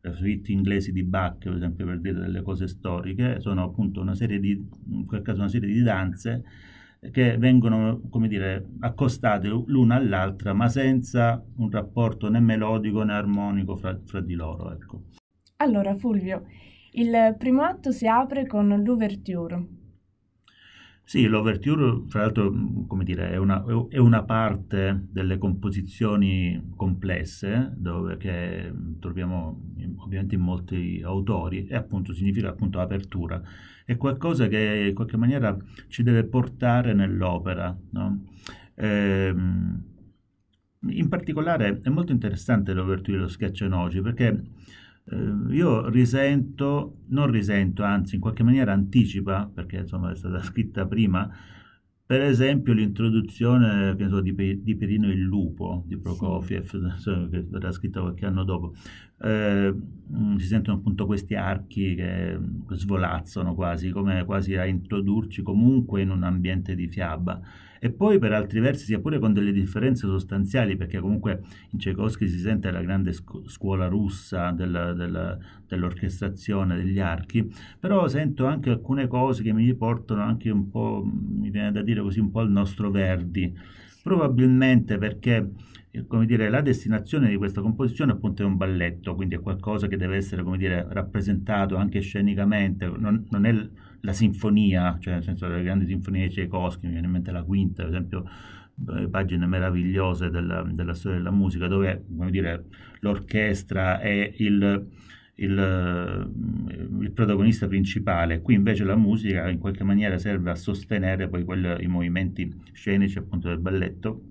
Le 0.00 0.12
suite 0.14 0.50
inglesi 0.52 0.92
di 0.92 1.02
Bach, 1.04 1.38
per 1.44 1.54
esempio, 1.54 1.86
per 1.86 2.00
dire 2.00 2.20
delle 2.20 2.42
cose 2.42 2.66
storiche, 2.66 3.40
sono 3.40 3.62
appunto 3.64 4.00
una 4.00 4.14
serie 4.14 4.40
di, 4.40 4.50
in 4.90 5.06
quel 5.06 5.22
caso 5.22 5.40
una 5.40 5.48
serie 5.48 5.72
di 5.72 5.82
danze 5.82 6.42
che 7.10 7.36
vengono, 7.36 8.00
come 8.10 8.28
dire, 8.28 8.64
accostate 8.80 9.48
l'una 9.48 9.96
all'altra, 9.96 10.52
ma 10.52 10.68
senza 10.68 11.44
un 11.56 11.68
rapporto 11.70 12.28
né 12.30 12.38
melodico 12.38 13.02
né 13.02 13.12
armonico 13.12 13.76
fra, 13.76 13.98
fra 14.04 14.20
di 14.20 14.34
loro, 14.34 14.72
ecco. 14.72 15.02
Allora, 15.56 15.96
Fulvio, 15.96 16.46
il 16.92 17.34
primo 17.38 17.62
atto 17.62 17.90
si 17.90 18.06
apre 18.06 18.46
con 18.46 18.68
l'ouverture. 18.84 19.66
Sì, 21.04 21.26
l'ouverture, 21.26 22.04
fra 22.08 22.20
l'altro, 22.20 22.50
come 22.86 23.04
dire, 23.04 23.30
è 23.30 23.36
una, 23.36 23.62
è 23.88 23.98
una 23.98 24.22
parte 24.22 25.08
delle 25.10 25.36
composizioni 25.36 26.72
complesse, 26.76 27.72
dove 27.76 28.16
che 28.16 28.72
troviamo 28.98 29.60
ovviamente 29.96 30.36
in 30.36 30.40
molti 30.40 31.02
autori, 31.04 31.66
e 31.66 31.74
appunto 31.74 32.14
significa 32.14 32.48
appunto 32.48 32.80
apertura. 32.80 33.42
È 33.84 33.96
qualcosa 33.96 34.46
che 34.46 34.86
in 34.88 34.94
qualche 34.94 35.16
maniera 35.16 35.54
ci 35.88 36.02
deve 36.02 36.24
portare 36.24 36.94
nell'opera, 36.94 37.76
no? 37.90 38.24
Ehm, 38.76 39.84
in 40.88 41.08
particolare 41.08 41.80
è 41.82 41.88
molto 41.90 42.12
interessante 42.12 42.72
l'ouverture 42.72 43.16
dello 43.18 43.28
Schiaccianoci 43.28 44.00
perché 44.00 44.28
eh, 44.28 44.42
io 45.50 45.88
risento, 45.88 46.98
non 47.08 47.30
risento, 47.30 47.82
anzi 47.82 48.16
in 48.16 48.20
qualche 48.20 48.42
maniera 48.42 48.72
anticipa, 48.72 49.50
perché 49.52 49.78
insomma 49.78 50.12
è 50.12 50.16
stata 50.16 50.40
scritta 50.42 50.86
prima, 50.86 51.30
per 52.04 52.20
esempio 52.22 52.72
l'introduzione 52.74 53.96
so, 54.08 54.20
di, 54.20 54.62
di 54.62 54.76
Perino 54.76 55.10
il 55.10 55.20
Lupo 55.22 55.84
di 55.86 55.96
Sì, 55.96 56.00
Prokofiev, 56.02 56.68
insomma, 56.74 57.28
che 57.28 57.46
era 57.52 57.72
scritta 57.72 58.00
qualche 58.00 58.26
anno 58.26 58.44
dopo. 58.44 58.74
Eh, 59.20 59.72
mh, 59.72 60.36
si 60.36 60.46
sentono 60.46 60.78
appunto 60.78 61.06
questi 61.06 61.34
archi 61.34 61.94
che 61.94 62.38
svolazzano 62.70 63.54
quasi, 63.54 63.90
come 63.90 64.24
quasi 64.24 64.56
a 64.56 64.66
introdurci 64.66 65.42
comunque 65.42 66.02
in 66.02 66.10
un 66.10 66.22
ambiente 66.22 66.74
di 66.74 66.88
fiaba. 66.88 67.40
E 67.84 67.90
poi 67.90 68.20
per 68.20 68.32
altri 68.32 68.60
versi, 68.60 68.84
sia 68.84 69.00
pure 69.00 69.18
con 69.18 69.32
delle 69.32 69.50
differenze 69.50 70.06
sostanziali, 70.06 70.76
perché 70.76 71.00
comunque 71.00 71.42
in 71.70 71.78
Tchaikovsky 71.80 72.28
si 72.28 72.38
sente 72.38 72.70
la 72.70 72.80
grande 72.80 73.12
scu- 73.12 73.48
scuola 73.48 73.88
russa 73.88 74.52
del- 74.52 74.94
del- 74.96 75.38
dell'orchestrazione 75.66 76.76
degli 76.76 77.00
archi, 77.00 77.52
però 77.80 78.06
sento 78.06 78.46
anche 78.46 78.70
alcune 78.70 79.08
cose 79.08 79.42
che 79.42 79.52
mi 79.52 79.64
riportano 79.64 80.22
anche 80.22 80.48
un 80.50 80.70
po', 80.70 81.02
mi 81.04 81.50
viene 81.50 81.72
da 81.72 81.82
dire 81.82 82.00
così, 82.02 82.20
un 82.20 82.30
po' 82.30 82.38
al 82.38 82.52
nostro 82.52 82.88
Verdi, 82.92 83.52
probabilmente 84.00 84.96
perché, 84.98 85.50
eh, 85.90 86.06
come 86.06 86.24
dire, 86.26 86.48
la 86.50 86.60
destinazione 86.60 87.28
di 87.28 87.36
questa 87.36 87.60
composizione 87.60 88.12
appunto 88.12 88.42
è 88.42 88.46
un 88.46 88.56
balletto, 88.56 89.16
quindi 89.16 89.34
è 89.34 89.40
qualcosa 89.40 89.88
che 89.88 89.96
deve 89.96 90.16
essere, 90.16 90.44
come 90.44 90.56
dire, 90.56 90.86
rappresentato 90.88 91.74
anche 91.74 92.00
scenicamente, 92.00 92.86
non, 92.86 93.26
non 93.30 93.44
è 93.44 93.68
la 94.02 94.12
sinfonia, 94.12 94.98
cioè 95.00 95.14
nel 95.14 95.22
senso 95.24 95.48
delle 95.48 95.62
grandi 95.62 95.86
sinfonie 95.86 96.28
di 96.28 96.34
Tchaikovsky, 96.34 96.86
mi 96.86 96.92
viene 96.92 97.06
in 97.06 97.12
mente 97.12 97.32
la 97.32 97.42
quinta, 97.42 97.82
per 97.82 97.92
esempio, 97.92 98.24
eh, 98.96 99.08
pagine 99.08 99.46
meravigliose 99.46 100.30
della, 100.30 100.62
della 100.62 100.94
storia 100.94 101.18
della 101.18 101.30
musica, 101.30 101.66
dove, 101.66 102.04
dire, 102.30 102.64
l'orchestra 103.00 104.00
è 104.00 104.32
il 104.38 104.86
il, 105.36 105.58
eh, 105.58 107.02
il 107.02 107.10
protagonista 107.12 107.66
principale. 107.66 108.40
Qui 108.42 108.54
invece 108.54 108.84
la 108.84 108.96
musica 108.96 109.48
in 109.48 109.58
qualche 109.58 109.84
maniera 109.84 110.18
serve 110.18 110.50
a 110.50 110.54
sostenere 110.54 111.28
poi 111.28 111.44
quel- 111.44 111.78
i 111.80 111.86
movimenti 111.86 112.52
scenici 112.72 113.18
appunto 113.18 113.48
del 113.48 113.58
balletto. 113.58 114.22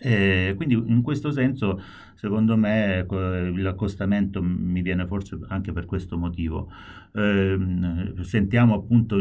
E 0.00 0.54
quindi 0.56 0.74
in 0.74 1.02
questo 1.02 1.32
senso, 1.32 1.80
secondo 2.14 2.56
me, 2.56 2.98
ecco, 2.98 3.18
l'accostamento 3.18 4.40
mi 4.42 4.80
viene 4.80 5.06
forse 5.06 5.38
anche 5.48 5.72
per 5.72 5.86
questo 5.86 6.16
motivo. 6.16 6.70
Ehm, 7.14 8.20
sentiamo 8.22 8.74
appunto, 8.74 9.16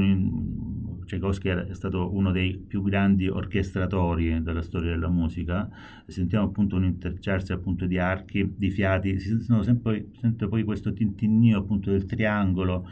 Tchaikovsky 1.06 1.50
è 1.50 1.74
stato 1.74 2.14
uno 2.14 2.32
dei 2.32 2.58
più 2.58 2.84
grandi 2.84 3.28
orchestratori 3.28 4.42
della 4.44 4.62
storia 4.62 4.92
della 4.92 5.10
musica, 5.10 5.68
sentiamo 6.06 6.46
appunto 6.46 6.76
un 6.76 6.84
intrecciarsi 6.84 7.54
appunto 7.54 7.86
di 7.86 7.98
archi, 7.98 8.54
di 8.56 8.70
fiati, 8.70 9.20
si 9.20 9.30
sentono 9.30 9.64
sente 9.64 10.48
poi 10.48 10.64
questo 10.64 10.94
tintinnio 10.94 11.60
appunto 11.60 11.90
del 11.92 12.06
triangolo, 12.06 12.88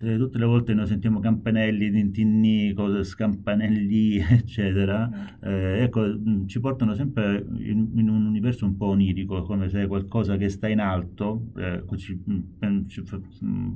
eh, 0.00 0.16
tutte 0.16 0.38
le 0.38 0.44
volte 0.44 0.74
noi 0.74 0.86
sentiamo 0.86 1.18
campanelli, 1.18 1.90
tintinni, 1.90 2.72
cose, 2.72 3.02
scampanelli, 3.02 4.18
eccetera, 4.30 5.08
mm, 5.08 5.42
eh, 5.48 5.82
ecco, 5.82 6.02
mh, 6.02 6.46
ci 6.46 6.60
portano 6.60 6.94
sempre 6.94 7.44
in, 7.58 7.90
in 7.96 8.08
un 8.08 8.24
universo 8.26 8.64
un 8.64 8.76
po' 8.76 8.86
onirico, 8.86 9.42
come 9.42 9.68
se 9.68 9.86
qualcosa 9.88 10.36
che 10.36 10.48
sta 10.50 10.68
in 10.68 10.78
alto 10.80 11.50
eh, 11.56 11.82
ci, 11.96 12.16
pen- 12.16 12.88
ci 12.88 13.02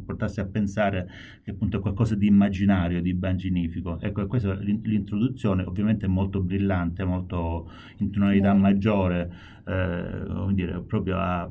portasse 0.06 0.40
a 0.40 0.46
pensare 0.46 1.08
che 1.42 1.50
appunto 1.50 1.78
è 1.78 1.80
qualcosa 1.80 2.14
di 2.14 2.26
immaginario, 2.26 3.00
di 3.02 3.10
immaginifico. 3.10 3.98
Ecco, 4.00 4.26
questa 4.26 4.52
è 4.52 4.62
l'in- 4.62 4.80
l'introduzione, 4.84 5.64
ovviamente 5.64 6.06
è 6.06 6.08
molto 6.08 6.40
brillante, 6.40 7.04
molto 7.04 7.68
in 7.98 8.10
tonalità 8.10 8.54
maggiore, 8.54 9.30
eh, 9.66 10.22
come 10.26 10.54
dire, 10.54 10.80
proprio 10.82 11.16
a- 11.18 11.50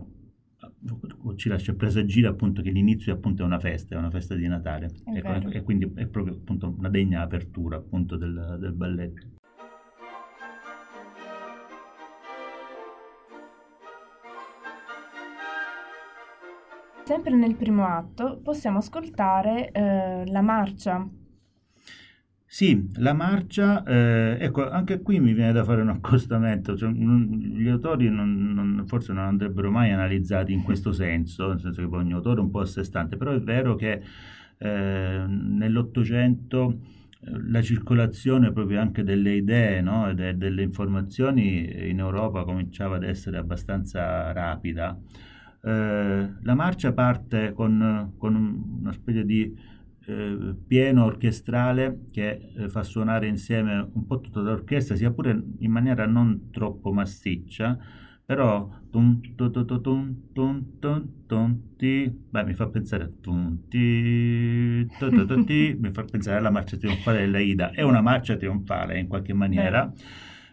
ci 1.35 1.49
lascia 1.49 1.73
presagire 1.73 2.27
appunto 2.27 2.61
che 2.61 2.71
l'inizio 2.71 3.13
appunto 3.13 3.43
è 3.43 3.45
una 3.45 3.59
festa, 3.59 3.95
è 3.95 3.97
una 3.97 4.09
festa 4.09 4.35
di 4.35 4.47
Natale, 4.47 4.91
ecco, 5.05 5.49
e 5.49 5.61
quindi 5.61 5.91
è 5.95 6.07
proprio 6.07 6.35
appunto 6.35 6.73
una 6.77 6.89
degna 6.89 7.21
apertura 7.21 7.77
appunto 7.77 8.17
del, 8.17 8.57
del 8.59 8.73
balletto. 8.73 9.27
Sempre 17.03 17.35
nel 17.35 17.55
primo 17.55 17.85
atto 17.85 18.39
possiamo 18.41 18.77
ascoltare 18.77 19.71
eh, 19.71 20.25
la 20.27 20.41
marcia. 20.41 21.05
Sì, 22.53 22.89
la 22.95 23.13
marcia, 23.13 23.81
eh, 23.85 24.35
ecco, 24.41 24.69
anche 24.69 25.01
qui 25.01 25.21
mi 25.21 25.31
viene 25.33 25.53
da 25.53 25.63
fare 25.63 25.81
un 25.81 25.87
accostamento, 25.87 26.75
cioè, 26.75 26.89
non- 26.91 27.29
gli 27.55 27.69
autori 27.69 28.09
non- 28.09 28.51
non- 28.53 28.83
forse 28.87 29.13
non 29.13 29.23
andrebbero 29.23 29.71
mai 29.71 29.91
analizzati 29.91 30.51
in 30.51 30.61
questo 30.61 30.91
senso, 30.91 31.47
nel 31.47 31.61
senso 31.61 31.81
che 31.81 31.87
poi 31.87 31.99
ogni 32.01 32.11
autore 32.11 32.39
è 32.41 32.43
un 32.43 32.49
po' 32.51 32.59
a 32.59 32.65
sé 32.65 32.83
stante, 32.83 33.15
però 33.15 33.31
è 33.31 33.39
vero 33.41 33.75
che 33.75 34.01
eh, 34.63 35.25
nell'Ottocento 35.27 36.81
eh, 37.23 37.31
la 37.49 37.61
circolazione 37.63 38.51
proprio 38.51 38.79
anche 38.81 39.01
delle 39.03 39.33
idee, 39.33 39.81
no, 39.81 40.07
e 40.09 40.13
de- 40.13 40.37
delle 40.37 40.61
informazioni 40.61 41.89
in 41.89 41.97
Europa 41.99 42.43
cominciava 42.43 42.97
ad 42.97 43.03
essere 43.03 43.37
abbastanza 43.37 44.31
rapida. 44.33 44.95
Eh, 45.63 46.29
la 46.41 46.53
marcia 46.55 46.91
parte 46.93 47.53
con, 47.53 48.13
con 48.17 48.35
un- 48.35 48.79
una 48.81 48.91
specie 48.91 49.25
di 49.25 49.55
eh, 50.11 50.55
pieno 50.67 51.05
orchestrale 51.05 52.05
che 52.11 52.51
eh, 52.55 52.69
fa 52.69 52.83
suonare 52.83 53.27
insieme 53.27 53.89
un 53.93 54.05
po' 54.05 54.19
tutta 54.19 54.41
l'orchestra, 54.41 54.95
sia 54.95 55.11
pure 55.11 55.41
in 55.59 55.71
maniera 55.71 56.05
non 56.05 56.49
troppo 56.51 56.91
massiccia, 56.91 57.77
però 58.25 58.69
beh, 62.29 62.43
mi 62.43 62.53
fa 62.53 62.67
pensare 62.67 63.03
a 63.03 63.09
tum, 63.21 63.67
ti, 63.69 64.85
tu, 64.97 65.09
tu, 65.09 65.25
tu, 65.25 65.43
ti, 65.45 65.77
mi 65.79 65.91
fa 65.91 66.03
pensare 66.03 66.37
alla 66.37 66.49
marcia 66.49 66.77
trionfale 66.77 67.19
dell'Aida. 67.19 67.71
È 67.71 67.81
una 67.81 68.01
marcia 68.01 68.35
trionfale 68.35 68.99
in 68.99 69.07
qualche 69.07 69.33
maniera. 69.33 69.91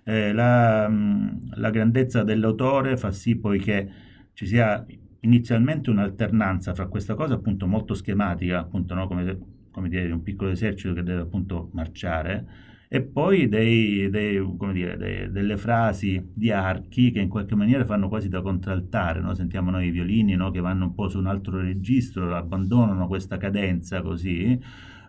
Eh, 0.04 0.32
la, 0.32 0.88
mh, 0.88 1.56
la 1.56 1.70
grandezza 1.70 2.22
dell'autore 2.22 2.96
fa 2.96 3.12
sì 3.12 3.36
poi 3.36 3.58
che 3.58 3.88
ci 4.32 4.46
sia 4.46 4.84
inizialmente 5.20 5.90
un'alternanza 5.90 6.74
fra 6.74 6.86
questa 6.86 7.14
cosa 7.14 7.34
appunto 7.34 7.66
molto 7.66 7.94
schematica, 7.94 8.60
appunto 8.60 8.94
no? 8.94 9.06
come, 9.06 9.38
come 9.70 9.88
dire, 9.88 10.10
un 10.12 10.22
piccolo 10.22 10.50
esercito 10.50 10.94
che 10.94 11.02
deve 11.02 11.22
appunto 11.22 11.70
marciare, 11.72 12.66
e 12.90 13.02
poi 13.02 13.48
dei, 13.48 14.08
dei, 14.08 14.42
dire, 14.72 14.96
dei, 14.96 15.30
delle 15.30 15.56
frasi 15.58 16.30
di 16.32 16.50
archi 16.50 17.10
che 17.10 17.20
in 17.20 17.28
qualche 17.28 17.54
maniera 17.54 17.84
fanno 17.84 18.08
quasi 18.08 18.30
da 18.30 18.40
contraltare, 18.40 19.20
no? 19.20 19.34
sentiamo 19.34 19.70
noi 19.70 19.88
i 19.88 19.90
violini 19.90 20.34
no? 20.36 20.50
che 20.50 20.60
vanno 20.60 20.86
un 20.86 20.94
po' 20.94 21.08
su 21.08 21.18
un 21.18 21.26
altro 21.26 21.60
registro, 21.60 22.34
abbandonano 22.34 23.06
questa 23.06 23.36
cadenza 23.36 24.00
così, 24.00 24.58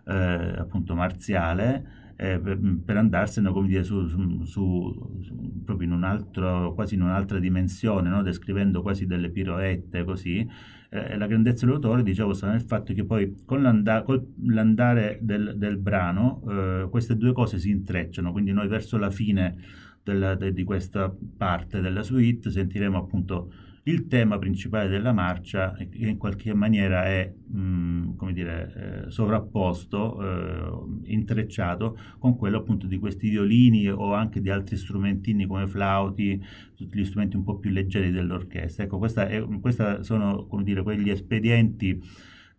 eh, 0.06 0.14
appunto 0.58 0.94
marziale, 0.94 1.99
eh, 2.22 2.38
per, 2.38 2.60
per, 2.84 2.98
andarsene 2.98 3.50
come 3.50 3.66
dire, 3.66 3.82
su, 3.82 4.06
su, 4.06 4.44
su, 4.44 5.62
proprio 5.64 5.88
in 5.88 5.94
un 5.94 6.04
altro, 6.04 6.74
quasi 6.74 6.94
in 6.94 7.00
un'altra 7.00 7.38
dimensione, 7.38 8.10
no? 8.10 8.20
descrivendo 8.20 8.82
quasi 8.82 9.06
delle 9.06 9.30
piroette 9.30 10.04
così. 10.04 10.46
Eh, 10.90 11.16
la 11.16 11.26
grandezza 11.26 11.64
dell'autore, 11.64 12.02
dicevo, 12.02 12.34
sta 12.34 12.50
nel 12.50 12.60
fatto 12.60 12.92
che 12.92 13.06
poi 13.06 13.42
con, 13.46 13.62
l'anda- 13.62 14.04
l'andare 14.48 15.18
del, 15.22 15.54
del 15.56 15.78
brano 15.78 16.42
eh, 16.46 16.88
queste 16.90 17.16
due 17.16 17.32
cose 17.32 17.58
si 17.58 17.70
intrecciano, 17.70 18.32
quindi 18.32 18.52
noi 18.52 18.68
verso 18.68 18.98
la 18.98 19.10
fine 19.10 19.56
della, 20.02 20.34
de, 20.34 20.52
di 20.52 20.62
questa 20.62 21.10
parte 21.38 21.80
della 21.80 22.02
suite 22.02 22.50
sentiremo 22.50 22.98
appunto 22.98 23.50
il 23.90 24.06
tema 24.06 24.38
principale 24.38 24.88
della 24.88 25.12
marcia 25.12 25.72
che 25.72 25.88
in 25.92 26.16
qualche 26.16 26.54
maniera 26.54 27.04
è 27.04 27.32
mh, 27.48 27.60
mm, 27.60 28.16
come 28.16 28.32
dire, 28.32 29.04
eh, 29.06 29.10
sovrapposto, 29.10 30.22
eh, 30.22 31.12
intrecciato 31.12 31.98
con 32.18 32.36
quello 32.36 32.58
appunto 32.58 32.86
di 32.86 32.98
questi 32.98 33.28
violini 33.28 33.88
o 33.88 34.14
anche 34.14 34.40
di 34.40 34.50
altri 34.50 34.76
strumentini 34.76 35.46
come 35.46 35.66
flauti, 35.66 36.42
tutti 36.74 36.98
gli 36.98 37.04
strumenti 37.04 37.36
un 37.36 37.44
po' 37.44 37.58
più 37.58 37.70
leggeri 37.70 38.10
dell'orchestra. 38.10 38.84
Ecco, 38.84 38.98
questi 38.98 39.98
sono 40.00 40.46
come 40.46 40.62
dire, 40.62 40.82
quegli 40.82 41.10
espedienti 41.10 42.00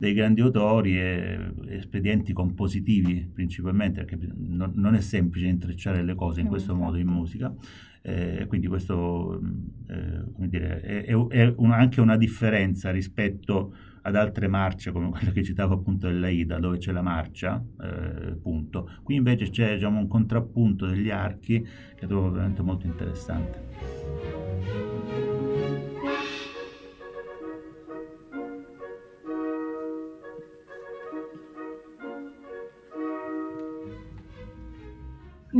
dei 0.01 0.13
grandi 0.13 0.41
autori 0.41 0.99
e 0.99 1.53
espedienti 1.67 2.33
compositivi 2.33 3.29
principalmente, 3.31 4.03
perché 4.03 4.17
non, 4.35 4.71
non 4.73 4.95
è 4.95 4.99
semplice 4.99 5.45
intrecciare 5.45 6.03
le 6.03 6.15
cose 6.15 6.41
in 6.41 6.47
questo 6.47 6.73
modo 6.73 6.97
in 6.97 7.07
musica. 7.07 7.53
Eh, 8.03 8.45
quindi 8.47 8.67
questo 8.67 9.39
eh, 9.87 10.47
dire, 10.47 10.81
è, 10.81 11.05
è 11.05 11.53
una, 11.57 11.75
anche 11.75 12.01
una 12.01 12.17
differenza 12.17 12.89
rispetto 12.89 13.75
ad 14.01 14.15
altre 14.15 14.47
marce 14.47 14.91
come 14.91 15.09
quella 15.11 15.31
che 15.31 15.43
citavo 15.43 15.75
appunto 15.75 16.07
dell'Aida 16.07 16.57
dove 16.57 16.77
c'è 16.77 16.91
la 16.91 17.03
marcia 17.03 17.63
eh, 17.81 18.35
punto. 18.41 18.89
Qui 19.03 19.15
invece 19.15 19.49
c'è 19.49 19.75
diciamo, 19.75 19.99
un 19.99 20.07
contrappunto 20.07 20.87
degli 20.87 21.09
archi 21.09 21.65
che 21.95 22.07
trovo 22.07 22.31
veramente 22.31 22.61
molto 22.61 22.87
interessante 22.87 24.90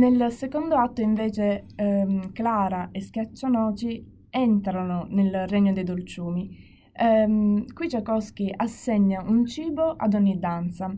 Nel 0.02 0.32
secondo 0.32 0.74
atto 0.74 1.00
invece 1.00 1.66
ehm, 1.76 2.32
Clara 2.32 2.88
e 2.90 3.00
Schiaccianoci 3.00 4.26
entrano 4.30 5.06
nel 5.10 5.46
regno 5.46 5.72
dei 5.72 5.84
dolciumi. 5.84 6.58
Ehm, 6.92 7.72
qui 7.72 7.86
Tchaikovsky 7.86 8.50
assegna 8.52 9.22
un 9.24 9.46
cibo 9.46 9.94
ad 9.96 10.14
ogni 10.14 10.40
danza 10.40 10.92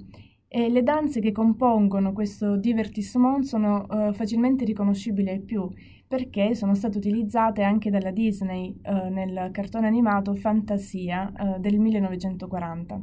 e 0.48 0.70
le 0.70 0.82
danze 0.82 1.20
che 1.20 1.32
compongono 1.32 2.14
questo 2.14 2.56
divertissement 2.56 3.42
sono 3.42 3.86
eh, 3.90 4.14
facilmente 4.14 4.64
riconoscibili 4.64 5.28
ai 5.28 5.42
più 5.42 5.68
perché 6.08 6.54
sono 6.54 6.74
state 6.74 6.96
utilizzate 6.96 7.62
anche 7.62 7.90
dalla 7.90 8.10
Disney 8.10 8.74
eh, 8.80 9.10
nel 9.10 9.50
cartone 9.52 9.86
animato 9.86 10.34
Fantasia 10.34 11.30
eh, 11.30 11.58
del 11.60 11.78
1940. 11.78 13.02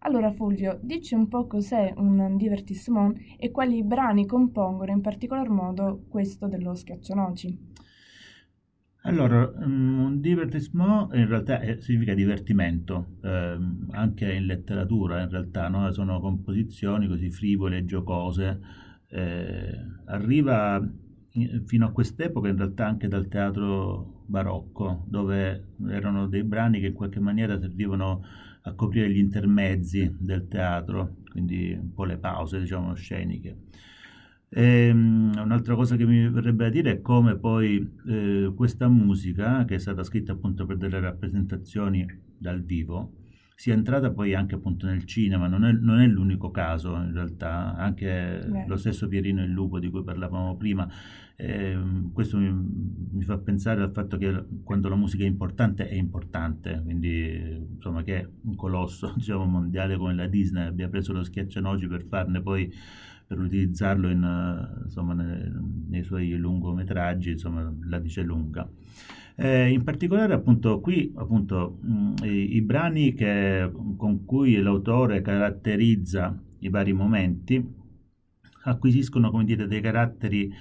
Allora 0.00 0.30
Fulvio, 0.30 0.78
dici 0.82 1.14
un 1.14 1.28
po' 1.28 1.46
cos'è 1.46 1.92
un 1.96 2.36
divertissement 2.36 3.18
e 3.36 3.50
quali 3.50 3.82
brani 3.82 4.26
compongono 4.26 4.92
in 4.92 5.00
particolar 5.00 5.48
modo 5.48 6.04
questo 6.08 6.46
dello 6.46 6.74
Schiaccianoci. 6.74 7.66
Allora, 9.02 9.50
mm, 9.66 9.98
un 9.98 10.20
divertissement 10.20 11.14
in 11.14 11.26
realtà 11.26 11.60
è, 11.60 11.78
significa 11.80 12.14
divertimento, 12.14 13.16
eh, 13.22 13.58
anche 13.92 14.32
in 14.32 14.46
letteratura 14.46 15.22
in 15.22 15.30
realtà, 15.30 15.68
no? 15.68 15.90
sono 15.92 16.20
composizioni 16.20 17.08
così 17.08 17.30
frivole, 17.30 17.84
giocose, 17.84 18.60
eh, 19.08 19.78
arriva 20.06 20.86
fino 21.66 21.86
a 21.86 21.90
quest'epoca 21.90 22.48
in 22.48 22.56
realtà 22.56 22.86
anche 22.86 23.08
dal 23.08 23.28
teatro 23.28 24.22
barocco, 24.26 25.04
dove 25.06 25.74
erano 25.88 26.26
dei 26.26 26.42
brani 26.42 26.80
che 26.80 26.88
in 26.88 26.94
qualche 26.94 27.20
maniera 27.20 27.58
servivano 27.58 28.22
a 28.68 28.74
coprire 28.74 29.10
gli 29.10 29.18
intermezzi 29.18 30.14
del 30.18 30.46
teatro, 30.48 31.16
quindi 31.30 31.72
un 31.72 31.92
po' 31.92 32.04
le 32.04 32.18
pause, 32.18 32.60
diciamo, 32.60 32.94
sceniche. 32.94 33.56
E, 34.50 34.90
um, 34.90 35.32
un'altra 35.36 35.74
cosa 35.74 35.96
che 35.96 36.06
mi 36.06 36.28
verrebbe 36.30 36.66
a 36.66 36.70
dire 36.70 36.92
è 36.92 37.00
come 37.00 37.36
poi 37.36 37.86
eh, 38.06 38.52
questa 38.54 38.88
musica, 38.88 39.64
che 39.64 39.74
è 39.76 39.78
stata 39.78 40.02
scritta 40.02 40.32
appunto 40.32 40.64
per 40.66 40.76
delle 40.76 41.00
rappresentazioni 41.00 42.06
dal 42.36 42.62
vivo, 42.62 43.12
sia 43.58 43.74
entrata 43.74 44.12
poi 44.12 44.34
anche 44.34 44.54
appunto 44.54 44.86
nel 44.86 45.04
cinema, 45.04 45.48
non 45.48 45.64
è, 45.64 45.72
non 45.72 45.98
è 45.98 46.06
l'unico 46.06 46.52
caso 46.52 46.94
in 46.94 47.12
realtà, 47.12 47.74
anche 47.74 48.40
Beh. 48.48 48.66
lo 48.68 48.76
stesso 48.76 49.08
Pierino 49.08 49.42
il 49.42 49.50
Lupo 49.50 49.80
di 49.80 49.90
cui 49.90 50.04
parlavamo 50.04 50.56
prima, 50.56 50.88
eh, 51.34 51.76
questo 52.12 52.38
mi, 52.38 52.52
mi, 52.52 53.24
fa 53.24 53.36
pensare 53.38 53.82
al 53.82 53.90
fatto 53.90 54.16
che 54.16 54.44
quando 54.62 54.88
la 54.88 54.94
musica 54.94 55.24
è 55.24 55.26
importante 55.26 55.88
è 55.88 55.94
importante, 55.94 56.80
quindi 56.84 57.66
insomma 57.74 58.04
che 58.04 58.30
un 58.42 58.54
colosso 58.54 59.12
diciamo, 59.18 59.44
mondiale 59.44 59.96
come 59.96 60.14
la 60.14 60.28
Disney 60.28 60.64
abbia 60.64 60.88
preso 60.88 61.12
lo 61.12 61.24
schiaccianoci 61.24 61.88
per 61.88 62.04
farne 62.04 62.40
poi 62.40 62.72
per 63.26 63.40
utilizzarlo 63.40 64.08
in, 64.08 64.78
insomma, 64.84 65.14
nei, 65.14 65.50
nei 65.88 66.04
suoi 66.04 66.30
lungometraggi, 66.36 67.32
insomma 67.32 67.74
la 67.86 67.98
dice 67.98 68.22
lunga. 68.22 68.70
Eh, 69.40 69.70
in 69.70 69.84
particolare 69.84 70.34
appunto 70.34 70.80
qui 70.80 71.12
appunto 71.14 71.78
mh, 71.80 72.24
i, 72.24 72.56
i, 72.56 72.60
brani 72.60 73.14
che, 73.14 73.70
con 73.96 74.24
cui 74.24 74.56
l'autore 74.56 75.22
caratterizza 75.22 76.36
i 76.58 76.68
vari 76.68 76.92
momenti 76.92 77.64
acquisiscono 78.64 79.30
come 79.30 79.44
dire 79.44 79.68
dei 79.68 79.80
caratteri 79.80 80.52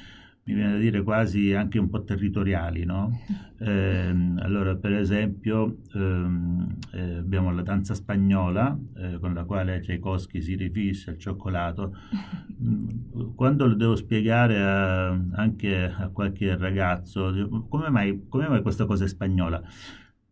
mi 0.48 0.54
viene 0.54 0.72
da 0.72 0.78
dire 0.78 1.04
quasi 1.04 1.54
anche 1.54 1.78
un 1.78 1.90
po' 1.90 2.04
territoriali, 2.04 2.86
no? 2.86 3.20
Eh, 3.60 4.14
allora, 4.38 4.76
per 4.76 4.94
esempio, 4.94 5.78
ehm, 5.92 6.78
eh, 6.92 7.16
abbiamo 7.16 7.52
la 7.52 7.64
danza 7.64 7.96
spagnola 7.96 8.78
eh, 8.98 9.18
con 9.20 9.34
la 9.34 9.46
quale 9.46 9.80
Tchaikovsky 9.80 10.44
si 10.44 10.54
rifissa 10.54 11.10
il 11.10 11.18
cioccolato. 11.18 11.96
Quando 13.34 13.66
lo 13.66 13.74
devo 13.74 13.96
spiegare 13.96 14.62
a, 14.62 15.08
anche 15.08 15.86
a 15.86 16.10
qualche 16.10 16.56
ragazzo, 16.56 17.66
come 17.68 17.90
mai, 17.90 18.26
come 18.30 18.48
mai 18.48 18.62
questa 18.62 18.86
cosa 18.86 19.06
è 19.06 19.08
spagnola? 19.08 19.60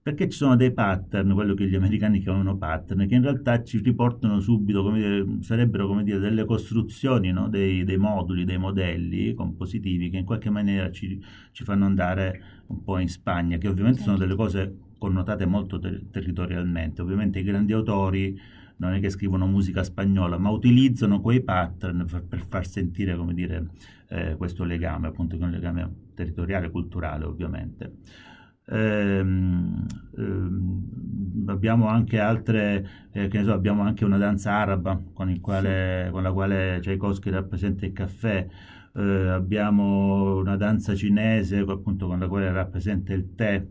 Perché 0.06 0.30
ci 0.30 0.38
sono 0.38 0.56
dei 0.56 0.72
pattern, 0.72 1.34
quello 1.34 1.56
che 1.56 1.68
gli 1.68 1.74
americani 1.74 2.20
chiamano 2.20 2.56
pattern, 2.58 3.08
che 3.08 3.15
in 3.15 3.24
realtà 3.24 3.63
ci 3.63 3.80
riportano 3.80 4.39
subito, 4.39 4.84
come 4.84 5.00
dire, 5.00 5.26
sarebbero 5.41 5.88
come 5.88 6.04
dire, 6.04 6.20
delle 6.20 6.46
costruzioni, 6.46 7.32
no? 7.32 7.50
dei, 7.50 7.84
dei, 7.84 7.98
moduli, 7.98 8.46
dei 8.46 8.60
modelli 8.60 9.34
compositivi 9.34 10.12
che 10.12 10.18
in 10.18 10.24
qualche 10.24 10.52
maniera 10.52 10.91
ci, 10.91 11.20
ci, 11.52 11.63
fanno 11.63 11.86
andare 11.86 12.39
un 12.68 12.84
po' 12.84 13.00
in 13.00 13.10
Spagna, 13.10 13.58
che 13.58 13.68
ovviamente 13.68 14.04
sono 14.04 14.15
delle 14.15 14.36
cose 14.36 14.78
connotate 15.00 15.48
molto 15.48 15.80
ter- 15.80 16.04
territorialmente. 16.12 17.02
Ovviamente 17.02 17.39
i 17.39 17.44
grandi 17.44 17.74
autori 17.74 18.39
non 18.76 18.94
è 18.94 19.00
che 19.00 19.10
scrivono 19.10 19.48
musica 19.48 19.84
spagnola, 19.84 20.38
ma 20.38 20.52
utilizzano 20.52 21.20
quei 21.20 21.41
pattern 21.41 22.06
per, 22.06 22.24
per 22.26 22.46
far 22.48 22.68
sentire, 22.68 23.15
come 23.15 23.34
dire, 23.34 23.70
eh, 24.10 24.36
questo 24.36 24.65
legame, 24.65 25.08
appunto, 25.08 25.36
che 25.36 25.41
è 25.41 25.46
un 25.48 25.52
legame 25.52 25.91
territoriale, 26.13 26.70
culturale, 26.70 27.26
ovviamente. 27.26 27.94
Ehm, 28.67 29.86
ehm, 30.17 31.45
abbiamo 31.47 31.88
anche 31.88 32.19
altre, 32.19 33.10
eh, 33.12 33.28
che 33.28 33.38
ne 33.39 33.43
so, 33.43 33.54
abbiamo 33.54 33.84
anche 33.84 34.06
una 34.06 34.17
danza 34.17 34.51
araba 34.54 34.99
con, 35.13 35.39
quale, 35.39 36.10
con 36.12 36.23
la 36.23 36.32
quale 36.34 36.80
Tchaikovsky 36.82 37.30
rappresenta 37.30 37.86
il 37.86 37.93
caffè, 37.93 38.47
eh, 38.95 39.01
abbiamo 39.30 40.38
una 40.38 40.56
danza 40.58 40.95
cinese 40.95 41.60
appunto 41.60 42.08
con 42.08 42.19
la 42.19 42.28
quale 42.28 42.51
rappresenta 42.51 43.13
il 43.13 43.36
tè, 43.36 43.63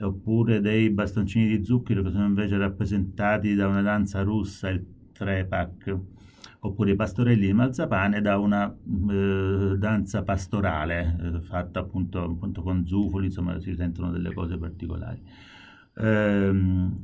oppure 0.00 0.60
dei 0.60 0.90
bastoncini 0.90 1.46
di 1.46 1.64
zucchero 1.64 2.02
che 2.02 2.10
sono 2.10 2.26
invece 2.26 2.56
rappresentati 2.58 3.54
da 3.54 3.68
una 3.68 3.82
danza 3.82 4.22
russa, 4.22 4.68
il 4.68 4.84
trepak 5.12 5.96
oppure 6.64 6.92
i 6.92 6.96
pastorelli 6.96 7.46
di 7.46 7.52
Malzapane 7.52 8.20
da 8.20 8.38
una 8.38 8.74
eh, 8.74 9.76
danza 9.76 10.22
pastorale 10.22 11.16
eh, 11.20 11.40
fatta 11.42 11.80
appunto, 11.80 12.22
appunto, 12.22 12.62
con 12.62 12.86
zufoli, 12.86 13.26
insomma 13.26 13.60
si 13.60 13.74
sentono 13.74 14.10
delle 14.10 14.32
cose 14.32 14.56
particolari. 14.56 15.22
Ehm, 15.96 16.98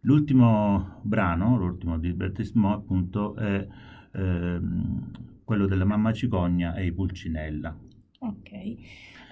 l'ultimo 0.00 1.00
brano, 1.02 1.58
l'ultimo 1.58 1.98
di 1.98 2.12
Bertismo 2.14 2.72
appunto 2.72 3.34
è 3.36 3.66
ehm, 4.12 5.10
quello 5.44 5.66
della 5.66 5.84
mamma 5.84 6.12
cicogna 6.12 6.74
e 6.74 6.86
i 6.86 6.92
pulcinella. 6.92 7.76
Ok. 8.18 8.50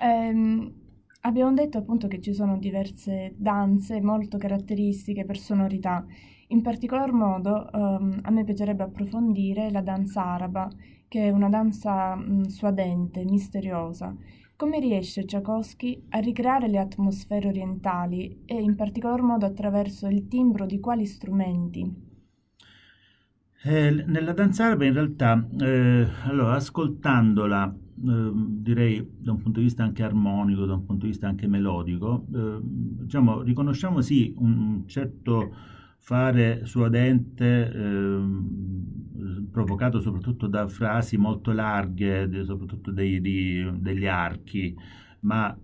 Um, 0.03 0.73
Abbiamo 1.23 1.53
detto 1.53 1.77
appunto 1.77 2.09
che 2.09 2.19
ci 2.19 2.33
sono 2.33 2.57
diverse 2.57 3.35
danze 3.37 4.01
molto 4.01 4.38
caratteristiche 4.38 5.27
per 5.27 5.37
sonorità. 5.37 6.07
In 6.53 6.63
particolar 6.63 7.13
modo 7.13 7.69
um, 7.73 8.19
a 8.23 8.31
me 8.31 8.43
piacerebbe 8.43 8.83
approfondire 8.83 9.71
la 9.71 9.83
danza 9.83 10.25
araba, 10.25 10.69
che 11.07 11.29
è 11.29 11.31
una 11.31 11.49
danza 11.49 12.15
um, 12.15 12.43
suadente, 12.47 13.25
misteriosa. 13.25 14.13
Come 14.57 14.81
riesce 14.81 15.25
Tchaikovsky 15.25 16.07
a 16.09 16.19
ricreare 16.19 16.67
le 16.67 16.79
atmosfere 16.79 17.47
orientali 17.47 18.43
e 18.47 18.61
in 18.61 18.75
particolar 18.75 19.23
modo 19.23 19.47
attraverso 19.47 20.09
il 20.09 20.27
timbro 20.27 20.67
di 20.67 20.81
quali 20.81 21.07
strumenti? 21.07 22.09
Eh, 23.63 24.05
nella 24.07 24.33
danza 24.33 24.67
araba 24.67 24.85
in 24.87 24.95
realtà, 24.95 25.47
eh, 25.57 26.05
allora, 26.25 26.55
ascoltandola, 26.57 27.73
eh, 27.73 28.33
direi 28.35 29.09
da 29.19 29.31
un 29.31 29.41
punto 29.41 29.61
di 29.61 29.67
vista 29.67 29.85
anche 29.85 30.03
armonico, 30.03 30.67
da 30.67 30.75
un 30.75 30.85
punto 30.85 31.05
di 31.05 31.13
vista 31.13 31.29
anche 31.29 31.47
melodico, 31.47 32.27
eh, 32.35 32.59
diciamo, 32.61 33.41
riconosciamo 33.43 34.01
sì 34.01 34.35
un 34.37 34.83
certo 34.87 35.79
fare 36.01 36.65
suadente 36.65 37.73
eh, 37.73 38.21
provocato 39.51 40.01
soprattutto 40.01 40.47
da 40.47 40.67
frasi 40.67 41.17
molto 41.17 41.53
larghe, 41.53 42.45
soprattutto 42.45 42.91
dei, 42.91 43.21
di, 43.21 43.69
degli 43.79 44.07
archi, 44.07 44.75
ma 45.21 45.55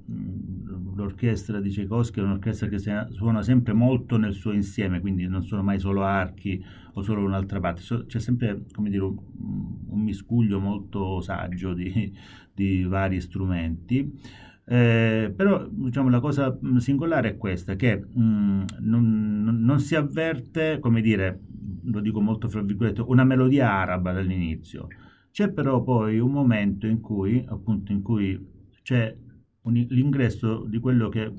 l'orchestra 0.94 1.60
di 1.60 1.70
Tchaikovsky 1.70 2.20
è 2.20 2.22
un'orchestra 2.22 2.68
che 2.68 2.78
suona 2.78 3.42
sempre 3.42 3.72
molto 3.72 4.18
nel 4.18 4.34
suo 4.34 4.52
insieme, 4.52 5.00
quindi 5.00 5.26
non 5.26 5.42
sono 5.44 5.62
mai 5.62 5.78
solo 5.78 6.02
archi 6.02 6.62
o 6.92 7.02
solo 7.02 7.24
un'altra 7.24 7.58
parte, 7.58 7.82
c'è 8.06 8.20
sempre 8.20 8.64
dire, 8.78 9.02
un, 9.02 9.16
un 9.88 10.00
miscuglio 10.00 10.60
molto 10.60 11.20
saggio 11.20 11.72
di, 11.72 12.12
di 12.52 12.84
vari 12.84 13.20
strumenti. 13.20 14.44
Eh, 14.68 15.32
però 15.36 15.64
diciamo, 15.68 16.08
la 16.10 16.18
cosa 16.18 16.58
singolare 16.78 17.30
è 17.30 17.36
questa, 17.36 17.76
che 17.76 17.98
mh, 17.98 18.64
non, 18.80 19.62
non, 19.62 19.78
si 19.78 19.94
avverte, 19.94 20.80
come 20.80 21.00
dire, 21.00 21.40
lo 21.84 22.00
dico 22.00 22.20
molto 22.20 22.48
fra 22.48 22.62
virgolette, 22.62 23.02
una 23.02 23.24
melodia 23.24 23.70
araba 23.70 24.12
dall'inizio. 24.12 24.88
C'è 25.30 25.50
però 25.52 25.82
poi 25.82 26.18
un 26.18 26.32
momento 26.32 26.86
in 26.86 27.00
cui, 27.00 27.44
appunto, 27.48 27.92
in 27.92 28.02
cui 28.02 28.44
c'è 28.82 29.16
un, 29.62 29.86
l'ingresso 29.88 30.64
di 30.64 30.78
quello 30.80 31.08
che 31.10 31.32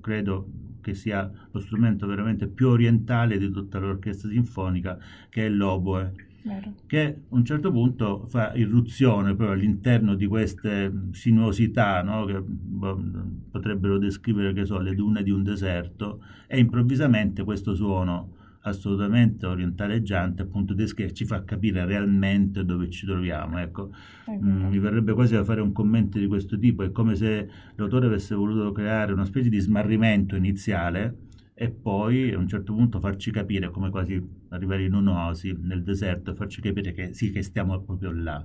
credo 0.00 0.48
che 0.80 0.94
sia 0.94 1.30
lo 1.50 1.60
strumento 1.60 2.06
veramente 2.06 2.48
più 2.48 2.68
orientale 2.68 3.38
di 3.38 3.50
tutta 3.50 3.78
l'orchestra 3.78 4.28
sinfonica, 4.30 4.98
che 5.28 5.46
è 5.46 5.48
l'oboe 5.48 6.29
Vero. 6.42 6.74
che 6.86 7.04
a 7.28 7.34
un 7.34 7.44
certo 7.44 7.70
punto 7.70 8.26
fa 8.26 8.54
irruzione 8.54 9.34
proprio 9.34 9.50
all'interno 9.50 10.14
di 10.14 10.26
queste 10.26 10.90
sinuosità 11.12 12.02
no? 12.02 12.24
che 12.24 12.40
boh, 12.40 13.02
potrebbero 13.50 13.98
descrivere 13.98 14.52
che 14.52 14.64
so, 14.64 14.78
le 14.78 14.94
dune 14.94 15.22
di 15.22 15.30
un 15.30 15.42
deserto 15.42 16.22
e 16.46 16.58
improvvisamente 16.58 17.44
questo 17.44 17.74
suono 17.74 18.38
assolutamente 18.62 19.46
orientaleggiante 19.46 20.42
appunto 20.42 20.74
ci 21.12 21.24
fa 21.24 21.44
capire 21.44 21.84
realmente 21.86 22.64
dove 22.64 22.90
ci 22.90 23.06
troviamo 23.06 23.58
ecco. 23.58 23.90
mm, 24.30 24.66
mi 24.66 24.78
verrebbe 24.78 25.14
quasi 25.14 25.34
da 25.34 25.44
fare 25.44 25.60
un 25.60 25.72
commento 25.72 26.18
di 26.18 26.26
questo 26.26 26.58
tipo 26.58 26.82
è 26.82 26.92
come 26.92 27.16
se 27.16 27.48
l'autore 27.76 28.06
avesse 28.06 28.34
voluto 28.34 28.70
creare 28.72 29.12
una 29.12 29.24
specie 29.24 29.48
di 29.48 29.58
smarrimento 29.58 30.36
iniziale 30.36 31.28
e 31.62 31.68
poi 31.70 32.32
a 32.32 32.38
un 32.38 32.48
certo 32.48 32.72
punto 32.72 33.00
farci 33.00 33.30
capire 33.30 33.68
come 33.68 33.90
quasi 33.90 34.18
arrivare 34.48 34.84
in 34.84 34.94
un'oasi 34.94 35.58
nel 35.60 35.82
deserto 35.82 36.30
e 36.30 36.34
farci 36.34 36.62
capire 36.62 36.92
che 36.92 37.12
sì, 37.12 37.30
che 37.30 37.42
stiamo 37.42 37.78
proprio 37.82 38.12
là. 38.12 38.42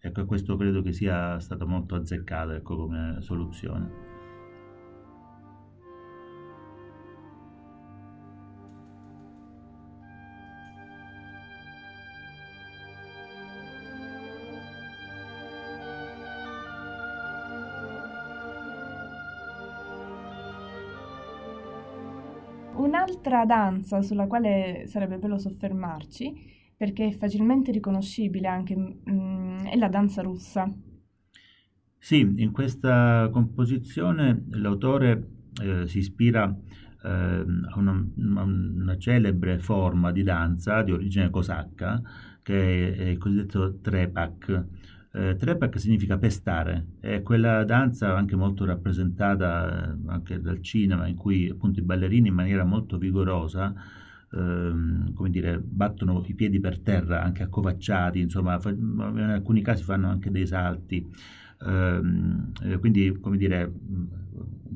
Ecco, 0.00 0.24
questo 0.24 0.56
credo 0.56 0.82
che 0.82 0.92
sia 0.92 1.38
stato 1.38 1.64
molto 1.64 1.94
azzeccato 1.94 2.50
ecco, 2.50 2.76
come 2.76 3.18
soluzione. 3.20 4.05
Un'altra 22.86 23.44
danza 23.44 24.00
sulla 24.00 24.28
quale 24.28 24.84
sarebbe 24.86 25.18
bello 25.18 25.38
soffermarci, 25.38 26.32
perché 26.76 27.08
è 27.08 27.12
facilmente 27.12 27.72
riconoscibile 27.72 28.46
anche, 28.46 28.76
mm, 28.76 29.64
è 29.64 29.76
la 29.76 29.88
danza 29.88 30.22
russa. 30.22 30.72
Sì, 31.98 32.20
in 32.36 32.52
questa 32.52 33.28
composizione 33.32 34.44
l'autore 34.50 35.30
eh, 35.60 35.88
si 35.88 35.98
ispira 35.98 36.48
eh, 37.02 37.08
a 37.08 37.76
una, 37.76 38.06
una, 38.14 38.96
celebre 38.98 39.58
forma 39.58 40.12
di 40.12 40.22
danza 40.22 40.82
di 40.82 40.92
origine 40.92 41.28
cosacca 41.28 42.00
che 42.40 42.94
è 42.94 43.08
il 43.08 43.18
cosiddetto 43.18 43.80
trepak 43.80 44.64
eh, 45.16 45.36
trepak 45.36 45.80
significa 45.80 46.18
pestare, 46.18 46.88
è 47.00 47.22
quella 47.22 47.64
danza 47.64 48.14
anche 48.14 48.36
molto 48.36 48.66
rappresentata 48.66 49.94
eh, 49.94 49.96
anche 50.08 50.40
dal 50.40 50.60
cinema 50.60 51.06
in 51.06 51.16
cui 51.16 51.48
appunto 51.48 51.80
i 51.80 51.82
ballerini 51.82 52.28
in 52.28 52.34
maniera 52.34 52.64
molto 52.64 52.98
vigorosa 52.98 53.74
ehm, 54.32 55.14
come 55.14 55.30
dire, 55.30 55.58
battono 55.58 56.22
i 56.26 56.34
piedi 56.34 56.60
per 56.60 56.80
terra 56.80 57.22
anche 57.22 57.42
accovacciati, 57.42 58.20
insomma 58.20 58.58
fa, 58.58 58.68
in 58.70 59.30
alcuni 59.32 59.62
casi 59.62 59.82
fanno 59.82 60.08
anche 60.08 60.30
dei 60.30 60.46
salti. 60.46 61.08
Ehm, 61.66 62.52
quindi 62.78 63.18
come 63.18 63.38
dire 63.38 63.72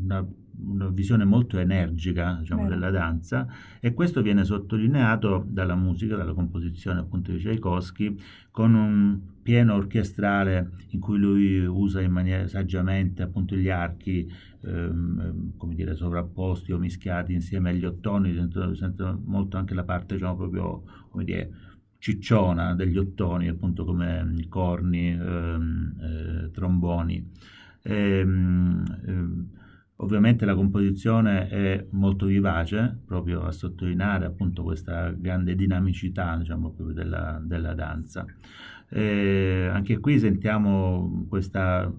una 0.02 0.26
una 0.64 0.88
visione 0.88 1.24
molto 1.24 1.58
energica 1.58 2.36
diciamo, 2.40 2.68
della 2.68 2.90
danza 2.90 3.46
e 3.80 3.92
questo 3.94 4.22
viene 4.22 4.44
sottolineato 4.44 5.44
dalla 5.48 5.74
musica, 5.74 6.16
dalla 6.16 6.32
composizione 6.32 7.00
appunto 7.00 7.32
di 7.32 7.38
Tchaikovsky 7.38 8.18
con 8.50 8.74
un 8.74 9.20
pieno 9.42 9.74
orchestrale 9.74 10.70
in 10.88 11.00
cui 11.00 11.18
lui 11.18 11.64
usa 11.64 12.00
in 12.00 12.12
maniera 12.12 12.46
saggiamente 12.46 13.22
appunto 13.22 13.56
gli 13.56 13.68
archi 13.68 14.30
ehm, 14.62 15.56
come 15.56 15.74
dire 15.74 15.94
sovrapposti 15.94 16.72
o 16.72 16.78
mischiati 16.78 17.32
insieme 17.32 17.70
agli 17.70 17.84
ottoni 17.84 18.34
sento, 18.34 18.74
sento 18.74 19.20
molto 19.24 19.56
anche 19.56 19.74
la 19.74 19.84
parte 19.84 20.14
diciamo 20.14 20.36
proprio 20.36 20.82
come 21.08 21.24
dire 21.24 21.50
cicciona 21.98 22.74
degli 22.74 22.96
ottoni 22.96 23.48
appunto 23.48 23.84
come 23.84 24.46
corni 24.48 25.10
ehm, 25.10 25.96
eh, 26.00 26.50
tromboni. 26.50 27.30
Ehm, 27.82 29.00
ehm 29.06 29.48
Ovviamente 30.02 30.46
la 30.46 30.54
composizione 30.54 31.46
è 31.48 31.86
molto 31.90 32.24
vivace, 32.24 33.00
proprio 33.04 33.42
a 33.42 33.52
sottolineare 33.52 34.24
appunto 34.24 34.62
questa 34.62 35.10
grande 35.10 35.54
dinamicità 35.54 36.36
diciamo, 36.38 36.74
della, 36.92 37.38
della, 37.44 37.74
danza. 37.74 38.24
E 38.88 39.68
anche 39.70 39.98
qui 39.98 40.18
sentiamo 40.18 41.26
questa, 41.28 41.92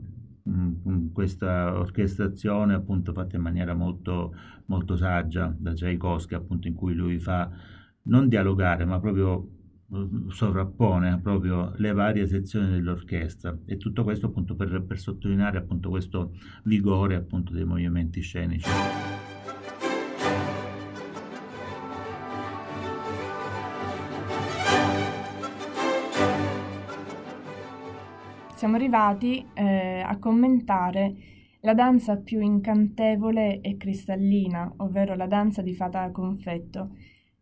questa, 1.14 1.78
orchestrazione 1.78 2.74
appunto 2.74 3.14
fatta 3.14 3.36
in 3.36 3.44
maniera 3.44 3.76
molto, 3.76 4.36
molto 4.66 4.96
saggia 4.96 5.54
da 5.56 5.74
Tchaikovsky, 5.74 6.34
appunto 6.34 6.68
in 6.68 6.74
cui 6.74 6.96
lui 6.96 7.20
fa 7.20 7.52
non 8.04 8.28
dialogare, 8.28 8.84
ma 8.84 9.00
proprio 9.00 9.48
sovrappone 10.30 11.20
proprio 11.20 11.74
le 11.76 11.92
varie 11.92 12.26
sezioni 12.26 12.70
dell'orchestra 12.70 13.58
e 13.66 13.76
tutto 13.76 14.04
questo 14.04 14.28
appunto 14.28 14.56
per, 14.56 14.84
per 14.84 14.98
sottolineare 14.98 15.58
appunto 15.58 15.90
questo 15.90 16.32
vigore 16.64 17.16
appunto 17.16 17.52
dei 17.52 17.66
movimenti 17.66 18.22
scenici. 18.22 18.70
Siamo 28.56 28.76
arrivati 28.76 29.46
eh, 29.56 30.04
a 30.06 30.18
commentare 30.20 31.16
la 31.62 31.74
danza 31.74 32.18
più 32.18 32.40
incantevole 32.42 33.60
e 33.60 33.76
cristallina, 33.76 34.72
ovvero 34.78 35.16
la 35.16 35.28
danza 35.28 35.62
di 35.62 35.74
fata 35.74 36.10
confetto 36.12 36.92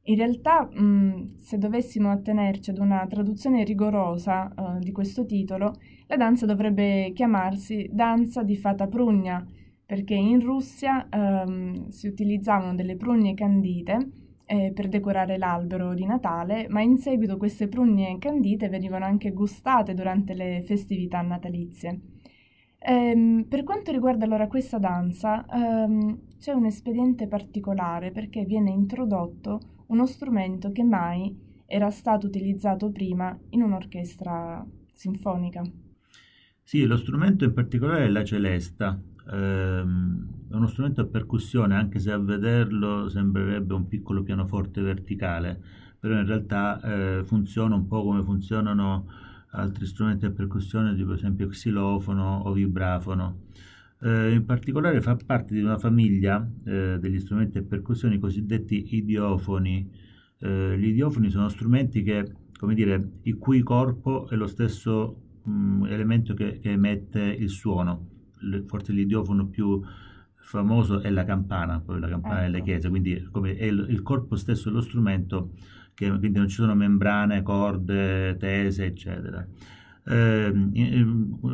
in 0.09 0.15
realtà, 0.15 0.67
mh, 0.67 1.37
se 1.37 1.57
dovessimo 1.59 2.09
attenerci 2.09 2.71
ad 2.71 2.79
una 2.79 3.05
traduzione 3.07 3.63
rigorosa 3.63 4.51
uh, 4.55 4.79
di 4.79 4.91
questo 4.91 5.25
titolo, 5.25 5.75
la 6.07 6.17
danza 6.17 6.47
dovrebbe 6.47 7.11
chiamarsi 7.13 7.87
danza 7.91 8.41
di 8.41 8.57
fata 8.57 8.87
prugna, 8.87 9.45
perché 9.85 10.15
in 10.15 10.39
Russia 10.39 11.07
um, 11.11 11.89
si 11.89 12.07
utilizzavano 12.07 12.73
delle 12.75 12.95
prugne 12.95 13.35
candite 13.35 14.09
eh, 14.45 14.71
per 14.73 14.87
decorare 14.87 15.37
l'albero 15.37 15.93
di 15.93 16.05
Natale, 16.05 16.67
ma 16.69 16.81
in 16.81 16.97
seguito 16.97 17.37
queste 17.37 17.67
prugne 17.67 18.17
candite 18.17 18.67
venivano 18.67 19.05
anche 19.05 19.31
gustate 19.31 19.93
durante 19.93 20.33
le 20.33 20.63
festività 20.65 21.21
natalizie. 21.21 21.99
Ehm, 22.79 23.45
per 23.47 23.63
quanto 23.63 23.91
riguarda 23.91 24.25
allora 24.25 24.47
questa 24.47 24.79
danza, 24.79 25.45
ehm, 25.45 26.19
c'è 26.39 26.51
un 26.53 26.65
espediente 26.65 27.27
particolare 27.27 28.09
perché 28.11 28.43
viene 28.43 28.71
introdotto 28.71 29.59
uno 29.89 30.05
strumento 30.07 30.71
che 30.71 30.83
mai 30.83 31.63
era 31.65 31.91
stato 31.91 32.25
utilizzato 32.27 32.91
prima 32.91 33.37
in 33.49 33.61
un'orchestra 33.61 34.65
sinfonica. 34.93 35.61
Sì, 36.63 36.85
lo 36.85 36.97
strumento 36.97 37.45
in 37.45 37.53
particolare 37.53 38.05
è 38.05 38.09
la 38.09 38.23
celesta. 38.23 38.99
Ehm, 39.31 40.27
è 40.49 40.55
uno 40.55 40.67
strumento 40.67 41.01
a 41.01 41.05
percussione, 41.05 41.75
anche 41.75 41.99
se 41.99 42.11
a 42.11 42.17
vederlo 42.19 43.09
sembrerebbe 43.09 43.73
un 43.73 43.87
piccolo 43.87 44.21
pianoforte 44.23 44.81
verticale, 44.81 45.59
però 45.99 46.15
in 46.19 46.25
realtà 46.25 46.79
eh, 46.81 47.23
funziona 47.25 47.75
un 47.75 47.87
po' 47.87 48.03
come 48.03 48.23
funzionano 48.23 49.07
altri 49.51 49.85
strumenti 49.87 50.25
a 50.25 50.31
percussione, 50.31 50.93
tipo 50.95 51.07
per 51.07 51.17
esempio 51.17 51.47
xilofono 51.47 52.41
o 52.45 52.51
vibrafono. 52.53 53.47
Eh, 54.01 54.31
in 54.31 54.45
particolare 54.45 55.01
fa 55.01 55.17
parte 55.25 55.53
di 55.53 55.59
una 55.59 55.77
famiglia 55.77 56.49
eh, 56.63 56.97
degli 56.99 57.19
strumenti 57.19 57.57
a 57.57 57.63
percussione 57.63 58.17
cosiddetti 58.17 58.95
idiofoni. 58.95 59.91
Eh, 60.39 60.77
gli 60.79 60.87
idiofoni 60.87 61.29
sono 61.29 61.49
strumenti 61.49 62.01
che, 62.01 62.31
come 62.57 62.75
dire, 62.75 63.11
il 63.23 63.37
cui 63.37 63.61
corpo 63.61 64.29
è 64.29 64.35
lo 64.35 64.47
stesso 64.47 65.41
mh, 65.43 65.51
mm, 65.51 65.85
elemento 65.87 66.33
che, 66.33 66.59
che, 66.59 66.71
emette 66.71 67.21
il 67.21 67.49
suono. 67.49 68.07
Le, 68.39 68.63
forse 68.65 68.93
l'idiofono 68.93 69.47
più 69.47 69.81
famoso 70.35 71.01
è 71.01 71.09
la 71.09 71.25
campana, 71.25 71.81
poi 71.81 71.99
la 71.99 72.07
campana 72.07 72.43
ecco. 72.43 72.51
delle 72.51 72.63
chiese, 72.63 72.89
quindi 72.89 73.27
come 73.29 73.55
è 73.55 73.65
il, 73.65 73.85
il 73.89 74.01
corpo 74.01 74.37
stesso 74.37 74.69
dello 74.69 74.81
strumento, 74.81 75.51
che, 75.93 76.07
quindi 76.07 76.37
non 76.37 76.47
ci 76.47 76.55
sono 76.55 76.73
membrane, 76.73 77.43
corde, 77.43 78.37
tese, 78.37 78.85
eccetera 78.85 79.45
eh, 80.09 80.51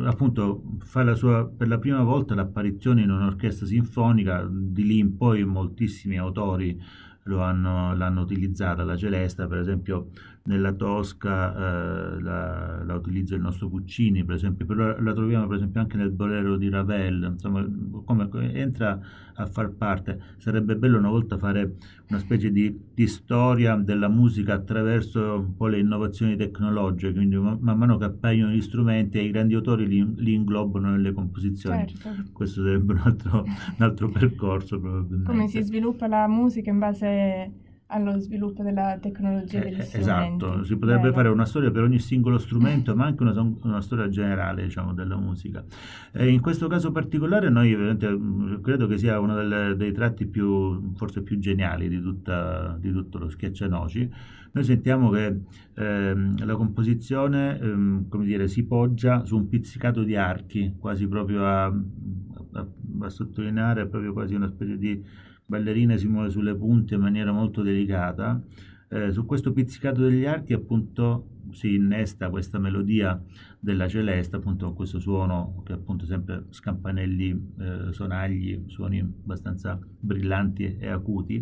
appunto 0.06 0.78
fa 0.78 1.02
la 1.02 1.14
sua, 1.14 1.46
per 1.46 1.68
la 1.68 1.78
prima 1.78 2.02
volta 2.02 2.34
l'apparizione 2.34 3.02
in 3.02 3.10
un'orchestra 3.10 3.66
sinfonica, 3.66 4.48
di 4.50 4.84
lì 4.84 4.98
in 4.98 5.16
poi 5.16 5.44
moltissimi 5.44 6.16
autori 6.18 6.80
hanno, 7.24 7.94
l'hanno 7.94 8.20
utilizzata, 8.22 8.84
la 8.84 8.96
Celesta 8.96 9.46
per 9.46 9.58
esempio 9.58 10.08
nella 10.46 10.72
Tosca 10.72 11.54
eh, 11.54 12.20
la, 12.20 12.82
la, 12.84 12.94
utilizza 12.94 13.34
il 13.34 13.40
nostro 13.40 13.68
Puccini, 13.68 14.24
per 14.24 14.36
esempio, 14.36 14.66
però 14.66 14.98
la 15.00 15.12
troviamo 15.12 15.46
per 15.46 15.56
esempio 15.56 15.80
anche 15.80 15.96
nel 15.96 16.10
Bolero 16.10 16.56
di 16.56 16.68
Ravel, 16.68 17.30
insomma, 17.32 17.66
come 18.04 18.54
entra 18.54 18.98
a 19.34 19.46
far 19.46 19.70
parte. 19.70 20.20
Sarebbe 20.38 20.76
bello 20.76 20.98
una 20.98 21.10
volta 21.10 21.36
fare 21.36 21.74
una 22.08 22.18
specie 22.18 22.50
di, 22.50 22.78
di 22.94 23.06
storia 23.06 23.76
della 23.76 24.08
musica 24.08 24.54
attraverso 24.54 25.20
un 25.38 25.56
po' 25.56 25.66
le 25.66 25.78
innovazioni 25.78 26.36
tecnologiche, 26.36 27.12
quindi 27.12 27.36
man, 27.36 27.58
man 27.60 27.78
mano 27.78 27.96
che 27.98 28.04
appaiono 28.04 28.52
gli 28.52 28.62
strumenti 28.62 29.18
e 29.18 29.24
i 29.24 29.30
grandi 29.30 29.54
autori 29.54 29.86
li, 29.86 30.14
li 30.16 30.32
inglobano 30.32 30.90
nelle 30.90 31.12
composizioni. 31.12 31.86
Certo. 31.88 32.30
Questo 32.32 32.62
sarebbe 32.62 32.92
un 32.92 33.00
altro, 33.04 33.42
un 33.44 33.84
altro 33.84 34.08
percorso 34.08 34.78
probabilmente. 34.80 35.30
Come 35.30 35.48
si 35.48 35.62
sviluppa 35.62 36.06
la 36.06 36.26
musica 36.28 36.70
in 36.70 36.78
base 36.78 37.64
allo 37.88 38.18
sviluppo 38.18 38.62
della 38.62 38.98
tecnologia 39.00 39.60
degli 39.60 39.78
eh, 39.78 39.82
strumenti. 39.82 40.44
Esatto, 40.44 40.64
si 40.64 40.76
potrebbe 40.76 41.02
Vero. 41.02 41.14
fare 41.14 41.28
una 41.28 41.44
storia 41.44 41.70
per 41.70 41.82
ogni 41.82 42.00
singolo 42.00 42.38
strumento, 42.38 42.96
ma 42.96 43.06
anche 43.06 43.22
una, 43.22 43.56
una 43.62 43.80
storia 43.80 44.08
generale 44.08 44.64
diciamo, 44.64 44.92
della 44.92 45.16
musica. 45.16 45.64
E 46.12 46.28
in 46.28 46.40
questo 46.40 46.66
caso 46.66 46.90
particolare 46.90 47.48
noi 47.48 47.76
mm, 47.76 48.60
credo 48.60 48.88
che 48.88 48.98
sia 48.98 49.20
uno 49.20 49.34
delle, 49.36 49.76
dei 49.76 49.92
tratti 49.92 50.26
più, 50.26 50.94
forse 50.94 51.22
più 51.22 51.38
geniali 51.38 51.88
di, 51.88 52.00
tutta, 52.00 52.76
di 52.80 52.90
tutto 52.90 53.18
lo 53.18 53.28
schiaccianoci. 53.28 54.10
Noi 54.50 54.64
sentiamo 54.64 55.10
che 55.10 55.42
ehm, 55.74 56.44
la 56.44 56.56
composizione 56.56 57.60
ehm, 57.60 58.08
come 58.08 58.24
dire, 58.24 58.48
si 58.48 58.64
poggia 58.64 59.24
su 59.24 59.36
un 59.36 59.48
pizzicato 59.48 60.02
di 60.02 60.16
archi, 60.16 60.74
quasi 60.78 61.06
proprio 61.06 61.44
a, 61.44 61.66
a, 61.66 62.66
a 63.00 63.08
sottolineare 63.10 63.86
proprio 63.86 64.12
quasi 64.12 64.34
una 64.34 64.48
specie 64.48 64.78
di 64.78 65.04
ballerina 65.46 65.96
si 65.96 66.08
muove 66.08 66.30
sulle 66.30 66.54
punte 66.54 66.94
in 66.94 67.00
maniera 67.00 67.32
molto 67.32 67.62
delicata. 67.62 68.40
Eh, 68.88 69.12
su 69.12 69.24
questo 69.26 69.52
pizzicato 69.52 70.02
degli 70.02 70.26
archi 70.26 70.52
appunto 70.52 71.30
si 71.50 71.74
innesta 71.74 72.30
questa 72.30 72.58
melodia 72.58 73.20
della 73.58 73.88
celeste, 73.88 74.36
appunto 74.36 74.66
con 74.66 74.74
questo 74.74 75.00
suono 75.00 75.62
che 75.64 75.72
appunto 75.72 76.04
sempre 76.04 76.44
scampanelli, 76.50 77.52
eh, 77.58 77.92
sonagli, 77.92 78.64
suoni 78.66 79.00
abbastanza 79.00 79.78
brillanti 80.00 80.76
e 80.78 80.88
acuti. 80.88 81.36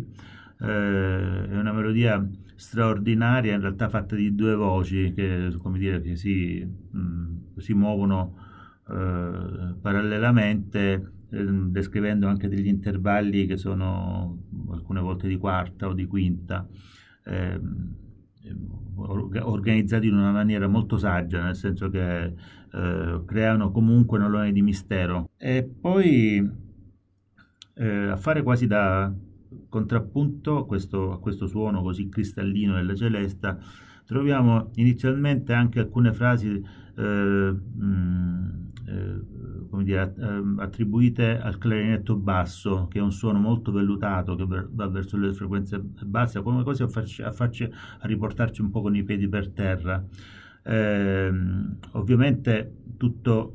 Eh, 0.59 1.47
è 1.49 1.57
una 1.57 1.73
melodia 1.73 2.25
straordinaria, 2.55 3.53
in 3.53 3.61
realtà 3.61 3.89
fatta 3.89 4.15
di 4.15 4.33
due 4.33 4.55
voci 4.55 5.13
che, 5.13 5.53
come 5.57 5.77
dire, 5.77 6.01
che 6.01 6.15
si, 6.15 6.65
mh, 6.65 6.99
mm, 6.99 7.35
si 7.57 7.73
muovono 7.73 8.37
eh, 8.89 9.73
parallelamente 9.81 11.11
Ehm, 11.31 11.71
descrivendo 11.71 12.27
anche 12.27 12.47
degli 12.47 12.67
intervalli 12.67 13.45
che 13.45 13.57
sono 13.57 14.37
alcune 14.71 15.01
volte 15.01 15.27
di 15.27 15.37
quarta 15.37 15.87
o 15.87 15.93
di 15.93 16.05
quinta, 16.05 16.67
ehm, 17.25 17.95
organizzati 18.97 20.07
in 20.07 20.15
una 20.15 20.31
maniera 20.31 20.67
molto 20.67 20.97
saggia, 20.97 21.43
nel 21.43 21.55
senso 21.55 21.89
che 21.89 22.23
eh, 22.25 23.21
creano 23.25 23.71
comunque 23.71 24.17
un 24.17 24.25
alone 24.25 24.51
di 24.51 24.61
mistero. 24.61 25.29
E 25.35 25.63
poi 25.63 26.47
eh, 27.73 28.07
a 28.07 28.17
fare 28.17 28.43
quasi 28.43 28.67
da 28.67 29.11
contrappunto 29.67 30.65
questo, 30.65 31.11
a 31.11 31.19
questo 31.19 31.47
suono 31.47 31.81
così 31.81 32.07
cristallino 32.07 32.75
della 32.75 32.95
celesta, 32.95 33.57
troviamo 34.05 34.71
inizialmente 34.75 35.53
anche 35.53 35.79
alcune 35.79 36.13
frasi 36.13 36.63
eh, 36.97 37.01
mh, 37.01 38.71
eh, 38.87 39.21
dire, 39.83 40.13
ehm, 40.17 40.59
attribuite 40.59 41.39
al 41.39 41.57
clarinetto 41.57 42.15
basso, 42.15 42.87
che 42.89 42.99
è 42.99 43.01
un 43.01 43.11
suono 43.11 43.39
molto 43.39 43.71
vellutato 43.71 44.35
che 44.35 44.45
va 44.47 44.87
verso 44.87 45.17
le 45.17 45.33
frequenze 45.33 45.79
basse, 45.79 46.41
come 46.41 46.63
così 46.63 46.83
a, 46.83 46.87
farci, 46.87 47.21
a, 47.21 47.31
farci, 47.31 47.63
a 47.63 48.07
riportarci 48.07 48.61
un 48.61 48.69
po' 48.69 48.81
con 48.81 48.95
i 48.95 49.03
piedi 49.03 49.27
per 49.27 49.49
terra. 49.49 50.03
Eh, 50.63 51.31
ovviamente 51.91 52.73
tutto 52.97 53.53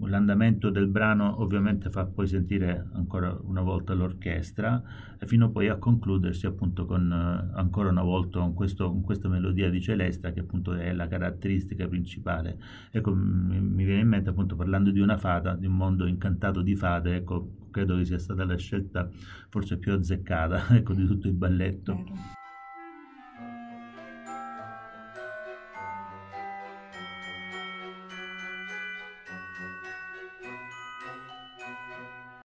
l'andamento 0.00 0.70
del 0.70 0.86
brano 0.86 1.42
ovviamente 1.42 1.90
fa 1.90 2.06
poi 2.06 2.26
sentire 2.26 2.88
ancora 2.92 3.36
una 3.42 3.60
volta 3.60 3.92
l'orchestra 3.92 4.82
fino 5.26 5.50
poi 5.50 5.68
a 5.68 5.76
concludersi 5.76 6.46
appunto 6.46 6.86
con 6.86 7.10
eh, 7.12 7.58
ancora 7.58 7.90
una 7.90 8.02
volta 8.02 8.38
con, 8.38 8.54
questo, 8.54 8.88
con, 8.88 9.02
questa 9.02 9.28
melodia 9.28 9.68
di 9.68 9.80
Celesta 9.80 10.32
che 10.32 10.40
appunto 10.40 10.74
è 10.74 10.92
la 10.92 11.08
caratteristica 11.08 11.86
principale. 11.86 12.58
Ecco 12.90 13.14
mi, 13.14 13.60
mi, 13.60 13.84
viene 13.84 14.02
in 14.02 14.08
mente 14.08 14.30
appunto 14.30 14.56
parlando 14.56 14.90
di 14.90 15.00
una 15.00 15.18
fata 15.18 15.54
di 15.54 15.66
un 15.66 15.76
mondo 15.76 16.06
incantato 16.06 16.62
di 16.62 16.74
fate 16.74 17.16
ecco 17.16 17.66
credo 17.70 17.96
che 17.96 18.04
sia 18.04 18.18
stata 18.18 18.44
la 18.44 18.56
scelta 18.56 19.08
forse 19.48 19.76
più 19.76 19.92
azzeccata 19.92 20.68
ecco 20.76 20.94
di 20.94 21.06
tutto 21.06 21.26
il 21.26 21.34
balletto 21.34 22.37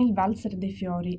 valzer 0.07 0.57
dei 0.57 0.71
fiori, 0.71 1.19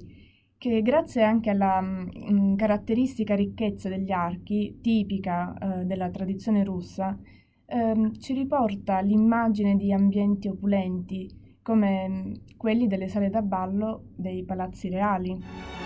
che 0.57 0.81
grazie 0.81 1.21
anche 1.21 1.49
alla 1.49 1.81
mh, 1.81 2.11
mm, 2.31 2.55
caratteristica 2.55 3.35
ricchezza 3.35 3.89
degli 3.89 4.11
archi, 4.11 4.79
tipica 4.81 5.53
eh, 5.53 5.85
della 5.85 6.09
tradizione 6.09 6.63
russa, 6.63 7.17
ehm, 7.65 8.17
ci 8.19 8.33
riporta 8.33 9.01
l'immagine 9.01 9.75
di 9.75 9.91
ambienti 9.91 10.47
opulenti, 10.47 11.29
come 11.61 12.07
mh, 12.07 12.13
mm, 12.13 12.33
quelli 12.55 12.87
delle 12.87 13.09
sale 13.09 13.29
da 13.29 13.41
ballo 13.41 14.11
dei 14.15 14.45
palazzi 14.45 14.87
reali. 14.87 15.78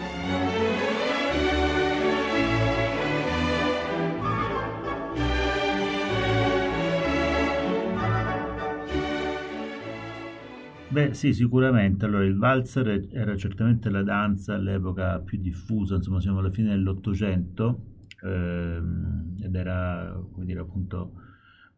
Beh, 10.94 11.16
sì, 11.16 11.34
sicuramente. 11.34 12.06
Allora, 12.06 12.24
il 12.24 12.38
valzer 12.38 13.08
era 13.12 13.36
certamente 13.36 13.90
la 13.90 14.04
danza 14.04 14.54
all'epoca 14.54 15.20
più 15.22 15.40
diffusa, 15.40 15.96
insomma, 15.96 16.20
siamo 16.22 16.38
alla 16.38 16.52
fine 16.52 16.70
dell'Ottocento, 16.70 17.96
ehm, 18.22 19.38
ed 19.42 19.56
era, 19.56 20.16
come 20.32 20.46
dire, 20.46 20.60
appunto, 20.60 21.14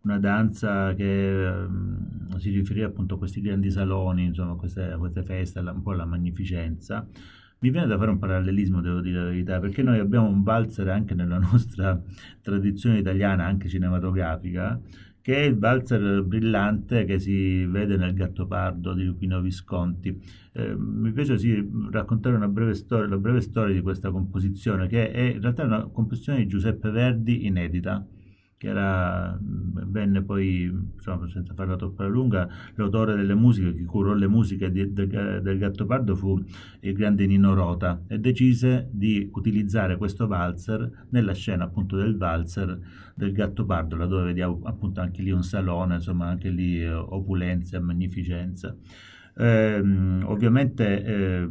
una 0.02 0.20
danza 0.20 0.94
che 0.96 1.46
ehm, 1.48 2.36
si 2.40 2.50
riferiva 2.50 2.88
appunto 2.88 3.16
a 3.16 3.18
questi 3.18 3.40
grandi 3.40 3.72
saloni, 3.72 4.26
insomma, 4.26 4.52
a 4.52 4.56
queste, 4.56 4.92
a 4.92 4.98
queste 4.98 5.24
feste, 5.24 5.60
un 5.60 5.82
po' 5.82 5.92
alla 5.92 6.06
magnificenza. 6.06 7.08
Mi 7.60 7.70
viene 7.70 7.88
da 7.88 7.98
fare 7.98 8.12
un 8.12 8.20
parallelismo, 8.20 8.82
devo 8.82 9.00
dire 9.00 9.18
la 9.20 9.26
verità, 9.30 9.60
perché 9.60 9.82
noi 9.82 10.00
abbiamo 10.00 10.28
un 10.28 10.44
valzer 10.44 10.90
anche 10.90 11.14
nella 11.16 11.38
nostra 11.40 12.00
tradizione 12.44 12.98
italiana, 13.00 13.46
anche 13.46 13.70
cinematografica, 13.70 14.78
che 15.26 15.38
è 15.38 15.46
il 15.46 15.58
valzer 15.58 16.22
brillante 16.22 17.04
che 17.04 17.18
si 17.18 17.66
vede 17.66 17.98
nel 17.98 18.14
Gattopardo 18.14 18.94
di 18.94 19.06
Luchino 19.06 19.42
Visconti. 19.42 20.22
Eh, 20.54 20.76
mi 20.78 21.12
piace 21.14 21.40
sì, 21.40 21.68
raccontare 21.90 22.36
una 22.36 22.48
breve 22.48 22.76
storia, 22.76 23.08
la 23.08 23.18
breve 23.18 23.42
storia 23.42 23.74
di 23.74 23.82
questa 23.82 24.12
composizione, 24.12 24.86
che 24.86 25.10
è 25.10 25.22
in 25.22 25.42
realtà 25.42 25.64
una 25.64 25.88
composizione 25.88 26.38
di 26.38 26.48
Giuseppe 26.48 26.92
Verdi 26.92 27.48
inedita 27.48 28.06
che 28.56 28.68
era, 28.68 29.36
venne 29.96 30.22
poi, 30.22 30.64
insomma, 30.64 31.26
senza 31.30 31.54
farla 31.54 31.78
troppo 31.78 32.06
lunga, 32.08 32.48
l'autore 32.76 33.16
delle 33.16 33.34
musiche, 33.34 33.74
chi 33.74 33.86
curò 33.86 34.14
le 34.14 34.28
musiche 34.28 34.70
di, 34.70 34.92
de, 34.92 35.08
del 35.08 35.58
Gattopardo 35.58 36.16
fu 36.16 36.44
il 36.82 36.94
grande 36.94 37.26
Nino 37.26 37.54
Rota 37.54 38.04
e 38.08 38.20
decise 38.20 38.90
di 38.92 39.30
utilizzare 39.32 39.96
questo 39.96 40.28
valzer 40.28 41.08
nella 41.10 41.34
scena 41.34 41.64
appunto 41.64 41.96
del 41.96 42.18
valzer 42.18 42.78
del 43.16 43.32
Gattopardo, 43.32 43.96
laddove 43.96 44.26
vediamo 44.26 44.60
appunto 44.64 45.00
anche 45.00 45.22
lì 45.22 45.32
un 45.32 45.44
salone, 45.44 45.96
insomma 45.96 46.28
anche 46.28 46.50
lì 46.50 46.86
opulenza 46.86 47.78
e 47.78 47.80
magnificenza. 47.80 48.76
Eh, 49.38 49.80
ovviamente 50.24 51.04
eh, 51.04 51.48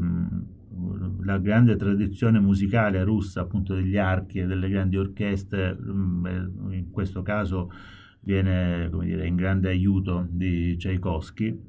la 1.22 1.38
grande 1.38 1.76
tradizione 1.76 2.40
musicale 2.40 3.02
russa, 3.04 3.40
appunto 3.40 3.74
degli 3.74 3.96
archi 3.96 4.40
e 4.40 4.46
delle 4.46 4.68
grandi 4.68 4.96
orchestre, 4.96 5.76
mm, 5.80 6.26
in 6.72 6.90
questo 6.90 7.22
caso 7.22 7.70
viene 8.24 8.90
dire, 9.00 9.26
in 9.26 9.36
grande 9.36 9.68
aiuto 9.68 10.26
di 10.30 10.76
Tchaikovsky, 10.76 11.60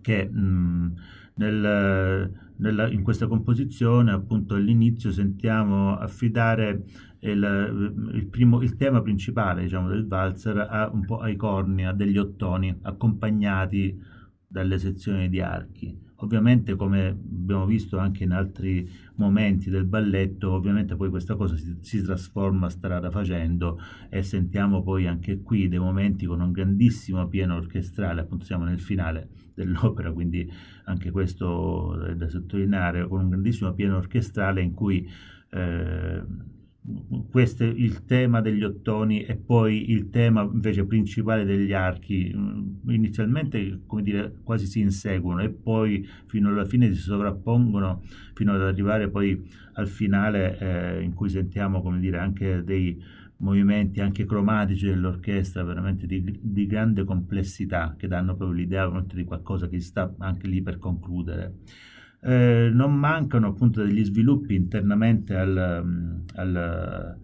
che 0.00 0.28
mh, 0.28 0.40
mm, 0.40 0.86
nel, 1.34 2.32
nella, 2.56 2.88
in 2.88 3.02
questa 3.02 3.26
composizione 3.26 4.12
appunto 4.12 4.54
all'inizio 4.54 5.10
sentiamo 5.10 5.96
affidare 5.96 6.84
il, 7.20 8.08
il, 8.12 8.26
primo, 8.26 8.60
il 8.62 8.76
tema 8.76 9.00
principale 9.00 9.62
diciamo, 9.62 9.88
del 9.88 10.06
valzer 10.06 10.58
a, 10.58 10.90
un 10.92 11.04
po' 11.04 11.18
ai 11.18 11.36
corni, 11.36 11.86
a 11.86 11.92
degli 11.92 12.18
ottoni 12.18 12.76
accompagnati 12.82 13.98
dalle 14.46 14.78
sezioni 14.78 15.28
di 15.28 15.40
archi. 15.40 16.10
Ovviamente, 16.16 16.76
come 16.76 17.08
abbiamo 17.08 17.66
visto 17.66 17.98
anche 17.98 18.24
in 18.24 18.32
altri 18.32 18.88
momenti 19.16 19.70
del 19.70 19.84
balletto, 19.84 20.52
ovviamente 20.52 20.96
poi 20.96 21.10
questa 21.10 21.36
cosa 21.36 21.56
si, 21.56 21.76
si, 21.80 22.02
trasforma 22.02 22.68
strada 22.68 23.10
facendo 23.10 23.80
e 24.08 24.22
sentiamo 24.22 24.82
poi 24.82 25.06
anche 25.06 25.42
qui 25.42 25.68
dei 25.68 25.78
momenti 25.78 26.26
con 26.26 26.40
un 26.40 26.52
grandissimo 26.52 27.28
pieno 27.28 27.56
orchestrale, 27.56 28.22
appunto 28.22 28.44
siamo 28.44 28.64
nel 28.64 28.80
finale 28.80 29.28
dell'opera, 29.54 30.12
quindi 30.12 30.50
anche 30.84 31.10
questo 31.10 32.02
è 32.04 32.14
da 32.14 32.28
sottolineare, 32.28 33.06
con 33.06 33.20
un 33.20 33.28
grandissimo 33.28 33.72
pieno 33.74 33.96
orchestrale 33.96 34.62
in 34.62 34.72
cui 34.74 35.08
eh, 35.50 36.22
questo 37.30 37.62
è 37.62 37.66
il 37.68 38.04
tema 38.04 38.40
degli 38.40 38.64
ottoni 38.64 39.22
e 39.22 39.36
poi 39.36 39.92
il 39.92 40.10
tema 40.10 40.42
invece 40.42 40.84
principale 40.84 41.44
degli 41.44 41.72
archi 41.72 42.32
mm, 42.34 42.90
inizialmente 42.90 43.82
come 43.86 44.02
dire 44.02 44.34
quasi 44.42 44.66
si 44.66 44.80
inseguono 44.80 45.42
e 45.42 45.50
poi 45.50 46.04
fino 46.26 46.48
alla 46.48 46.64
fine 46.64 46.92
si 46.92 47.00
sovrappongono 47.00 48.02
fino 48.34 48.52
ad 48.52 48.62
arrivare 48.62 49.08
poi 49.10 49.48
al 49.74 49.86
finale 49.86 50.58
eh, 50.58 51.02
in 51.02 51.14
cui 51.14 51.28
sentiamo 51.28 51.82
come 51.82 52.00
dire 52.00 52.18
anche 52.18 52.64
dei 52.64 53.00
movimenti 53.36 54.00
anche 54.00 54.24
cromatici 54.24 54.86
dell'orchestra 54.86 55.62
veramente 55.62 56.06
di, 56.06 56.36
di 56.40 56.66
grande 56.66 57.04
complessità 57.04 57.94
che 57.96 58.08
danno 58.08 58.34
proprio 58.34 58.58
l'idea 58.58 59.04
di 59.12 59.24
qualcosa 59.24 59.68
che 59.68 59.78
sta 59.78 60.12
anche 60.18 60.48
lì 60.48 60.60
per 60.62 60.78
concludere 60.78 61.58
eh, 62.24 62.70
non 62.72 62.94
mancano 62.94 63.48
appunto 63.48 63.82
degli 63.82 64.04
sviluppi 64.04 64.54
internamente 64.54 65.34
al, 65.34 65.82
mm, 65.84 66.14
al, 66.36 67.16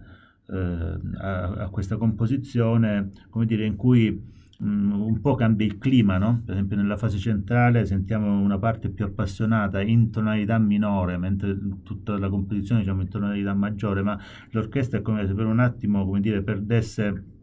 eh, 0.48 0.98
a, 1.18 1.42
a, 1.52 1.68
questa 1.68 1.96
composizione, 1.96 3.10
come 3.30 3.46
dire, 3.46 3.64
in 3.64 3.76
cui 3.76 4.10
mh, 4.58 4.68
mm, 4.68 5.00
un 5.00 5.20
po' 5.20 5.36
cambia 5.36 5.66
il 5.66 5.78
clima, 5.78 6.18
no? 6.18 6.42
Per 6.44 6.54
esempio 6.54 6.76
nella 6.76 6.96
fase 6.96 7.18
centrale 7.18 7.86
sentiamo 7.86 8.40
una 8.40 8.58
parte 8.58 8.88
più 8.90 9.04
appassionata 9.04 9.80
in 9.82 10.10
tonalità 10.10 10.58
minore, 10.58 11.16
mentre 11.16 11.56
tutta 11.84 12.18
la 12.18 12.28
composizione 12.28 12.80
diciamo 12.80 13.02
in 13.02 13.08
tonalità 13.08 13.54
maggiore, 13.54 14.02
ma 14.02 14.18
l'orchestra 14.50 14.98
è 14.98 15.02
come 15.02 15.26
se 15.26 15.34
per 15.34 15.46
un 15.46 15.60
attimo, 15.60 16.04
come 16.04 16.20
dire, 16.20 16.42
perdesse 16.42 17.36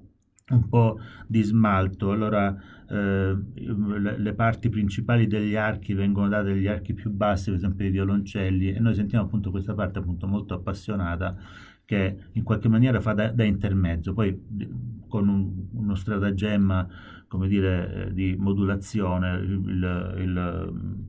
un 0.48 0.70
po' 0.70 1.00
di 1.26 1.42
smalto, 1.42 2.12
allora 2.12 2.56
eh, 2.88 3.36
le, 3.56 4.34
parti 4.36 4.70
principali 4.70 5.26
degli 5.26 5.56
archi 5.56 5.94
vengono 5.94 6.28
date 6.28 6.50
dagli 6.50 6.68
archi 6.68 6.94
più 6.94 7.10
bassi, 7.10 7.46
per 7.46 7.56
esempio 7.56 7.88
i 7.88 7.90
violoncelli, 7.90 8.74
e 8.74 8.80
noi 8.80 8.94
sentiamo 8.94 9.26
appunto 9.26 9.50
questa 9.50 9.74
parte 9.74 10.00
appunto 10.00 10.28
molto 10.28 10.54
appassionata 10.54 11.36
che 11.84 12.18
in 12.34 12.44
qualche 12.44 12.68
maniera 12.68 13.02
fa 13.02 13.14
da, 13.14 13.32
da 13.32 13.44
intermezzo, 13.44 14.14
poi 14.14 14.40
con 15.08 15.28
un, 15.28 15.52
uno 15.72 15.96
stratagemma, 15.96 16.88
come 17.28 17.48
dire, 17.48 18.08
eh, 18.10 18.14
di 18.14 18.36
modulazione, 18.38 19.38
il, 19.38 20.16
il 20.20 21.04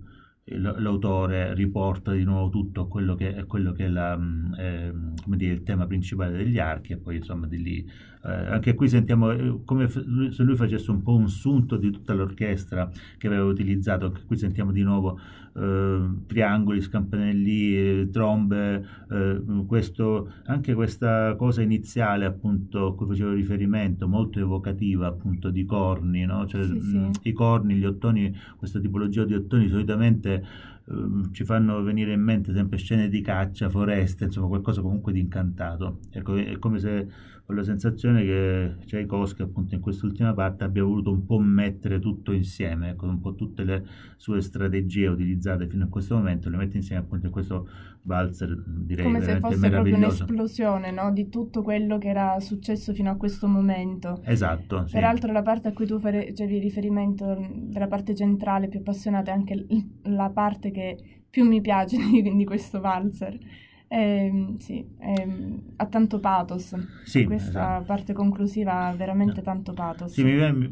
l'autore 0.49 1.55
riporta 1.55 2.13
di 2.13 2.23
nuovo 2.23 2.51
tutto 2.51 2.83
a 2.83 2.89
quello 2.89 3.17
che 3.17 3.45
quello 3.47 3.73
che 3.73 3.87
è 3.87 3.89
la, 3.89 4.17
eh, 4.57 4.93
dire, 5.25 5.53
il 5.53 5.63
tema 5.65 5.87
principale 5.87 6.37
degli 6.37 6.59
archi 6.59 6.93
e 6.93 6.99
poi 6.99 7.17
insomma 7.17 7.49
di 7.49 7.61
lì 7.61 7.91
eh, 8.27 8.47
anche 8.49 8.75
qui 8.75 8.89
sentiamo 8.89 9.31
eh, 9.31 9.61
come 9.65 9.89
se 9.89 10.43
lui 10.43 10.57
facesse 10.57 10.91
un 10.91 11.03
po' 11.03 11.15
un 11.15 11.29
sunto 11.29 11.77
di 11.77 11.91
tutta 11.91 12.13
l'orchestra 12.13 12.91
che 13.17 13.27
aveva 13.29 13.45
utilizzato 13.45 14.07
anche 14.07 14.23
qui 14.27 14.37
sentiamo 14.37 14.73
di 14.73 14.83
nuovo 14.83 15.19
eh, 15.55 16.09
triangoli, 16.27 16.81
scampanelli, 16.81 17.77
eh, 17.77 18.09
trombe 18.11 19.05
questo, 19.67 20.33
anche 20.47 20.75
questa 20.75 21.35
cosa 21.37 21.63
iniziale 21.63 22.25
appunto 22.25 22.87
a 22.87 22.95
cui 22.95 23.07
facevo 23.07 23.33
riferimento 23.33 24.09
molto 24.09 24.41
evocativa 24.41 25.07
appunto 25.07 25.51
di 25.51 25.65
corni 25.65 26.25
no? 26.25 26.47
cioè, 26.47 26.65
sì, 26.65 26.81
sì. 26.81 27.11
i 27.29 27.33
corni, 27.33 27.77
gli 27.77 27.85
ottoni 27.85 28.37
questa 28.57 28.81
tipologia 28.81 29.25
di 29.25 29.35
ottoni 29.35 29.69
solitamente 29.69 30.75
Ehm, 30.89 31.33
ci 31.33 31.45
fanno 31.45 31.83
venire 31.83 32.13
in 32.13 32.21
mente 32.21 32.53
sempre 32.53 32.79
scene 32.79 33.09
di 33.09 33.21
caccia, 33.21 33.69
foreste, 33.69 34.25
insomma 34.25 34.47
qualcosa 34.49 34.81
comunque 34.81 35.13
di 35.13 35.21
incantato. 35.21 35.99
Ecco, 36.11 36.37
è 36.37 36.59
come 36.59 36.79
se 36.79 37.09
ho 37.49 37.53
la 37.53 37.63
sensazione 37.63 38.25
che 38.25 38.75
Tchaikovsky 38.87 39.43
appunto 39.43 39.75
in 39.77 39.81
quest'ultima 39.81 40.35
parte 40.35 40.65
abbia 40.65 40.83
voluto 40.83 41.13
un 41.13 41.25
po' 41.25 41.39
mettere 41.39 42.01
tutto 42.01 42.33
insieme, 42.33 42.91
ecco, 42.91 43.07
un 43.07 43.21
po' 43.21 43.35
tutte 43.35 43.63
le 43.63 43.87
sue 44.17 44.41
strategie 44.41 45.07
utilizzate 45.07 45.69
fino 45.69 45.85
a 45.85 45.89
questo 45.89 46.17
momento, 46.17 46.49
le 46.51 46.57
mette 46.57 46.77
insieme 46.77 47.03
appunto 47.03 47.27
in 47.27 47.33
questo 47.33 47.69
valzer 48.03 48.63
direi 48.67 49.05
come 49.05 49.21
se 49.21 49.39
fosse 49.39 49.69
proprio 49.69 49.97
un'esplosione 49.97 50.91
no? 50.93 51.13
di 51.13 51.29
tutto 51.29 51.63
quello 51.63 51.99
che 51.99 52.09
era 52.09 52.39
successo 52.41 52.93
fino 52.93 53.11
a 53.11 53.17
questo 53.17 53.47
momento. 53.47 54.21
Esatto. 54.25 54.87
Sì. 54.87 54.95
Peraltro 54.95 55.33
la 55.33 55.43
parte 55.43 55.69
a 55.69 55.73
cui 55.73 55.87
tu 55.87 56.01
facevi 56.01 56.59
riferimento 56.59 57.37
della 57.53 57.87
parte 57.87 58.15
centrale 58.15 58.69
più 58.69 58.81
appassionata 58.81 59.31
è 59.31 59.35
anche 59.35 59.67
la 60.03 60.31
parte 60.31 60.73
che 60.73 61.23
più 61.29 61.45
mi 61.45 61.61
piace 61.61 61.97
di, 62.11 62.23
di 62.23 62.45
questo 62.45 62.81
valzer 62.81 63.39
eh, 63.89 64.55
sì, 64.59 64.85
eh, 64.99 65.63
ha 65.77 65.87
tanto 65.87 66.19
pathos. 66.19 66.75
Sì, 67.05 67.25
Questa 67.25 67.49
esatto. 67.49 67.85
parte 67.85 68.13
conclusiva 68.13 68.87
ha 68.87 68.95
veramente 68.95 69.43
tanto 69.43 69.73
pathos. 69.73 70.13
Sì, 70.13 70.23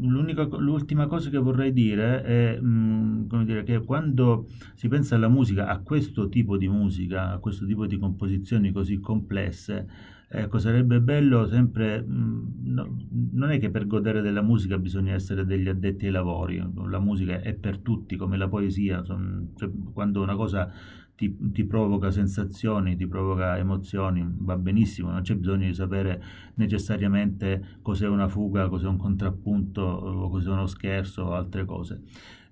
l'ultima 0.00 1.06
cosa 1.06 1.30
che 1.30 1.38
vorrei 1.38 1.72
dire 1.72 2.22
è 2.22 2.58
mh, 2.60 3.26
mm, 3.32 3.42
dire, 3.42 3.62
che 3.62 3.84
quando 3.84 4.48
si 4.74 4.88
pensa 4.88 5.14
alla 5.14 5.28
musica, 5.28 5.68
a 5.68 5.78
questo 5.78 6.28
tipo 6.28 6.56
di 6.56 6.68
musica, 6.68 7.30
a 7.30 7.38
questo 7.38 7.66
tipo 7.66 7.86
di 7.86 7.98
composizioni 7.98 8.72
così 8.72 8.98
complesse, 8.98 9.86
ecco, 10.28 10.58
sarebbe 10.58 11.00
bello 11.00 11.46
sempre, 11.46 12.02
mh, 12.02 12.12
mm, 12.12 12.72
no, 12.72 12.96
non 13.32 13.50
è 13.50 13.60
che 13.60 13.70
per 13.70 13.86
godere 13.86 14.22
della 14.22 14.42
musica 14.42 14.76
bisogna 14.76 15.14
essere 15.14 15.44
degli 15.44 15.68
addetti 15.68 16.06
ai 16.06 16.12
lavori, 16.12 16.60
la 16.88 16.98
musica 16.98 17.40
è 17.40 17.54
per 17.54 17.78
tutti 17.78 18.16
come 18.16 18.36
la 18.36 18.48
poesia, 18.48 19.04
son, 19.04 19.52
cioè, 19.56 19.70
quando 19.92 20.20
una 20.20 20.34
cosa 20.34 20.68
ti, 21.16 21.36
ti, 21.52 21.64
provoca 21.64 22.10
sensazioni, 22.10 22.96
ti 22.96 23.06
provoca 23.06 23.56
emozioni, 23.56 24.26
va 24.38 24.56
benissimo, 24.56 25.10
non 25.10 25.22
c'è 25.22 25.36
bisogno 25.36 25.66
di 25.66 25.74
sapere 25.74 26.22
necessariamente 26.54 27.78
cos'è 27.82 28.08
una 28.08 28.28
fuga, 28.28 28.68
cos'è 28.68 28.86
un 28.86 28.96
contrappunto, 28.96 30.28
cos'è 30.30 30.50
uno 30.50 30.66
scherzo 30.66 31.22
o 31.22 31.32
altre 31.34 31.64
cose. 31.64 32.02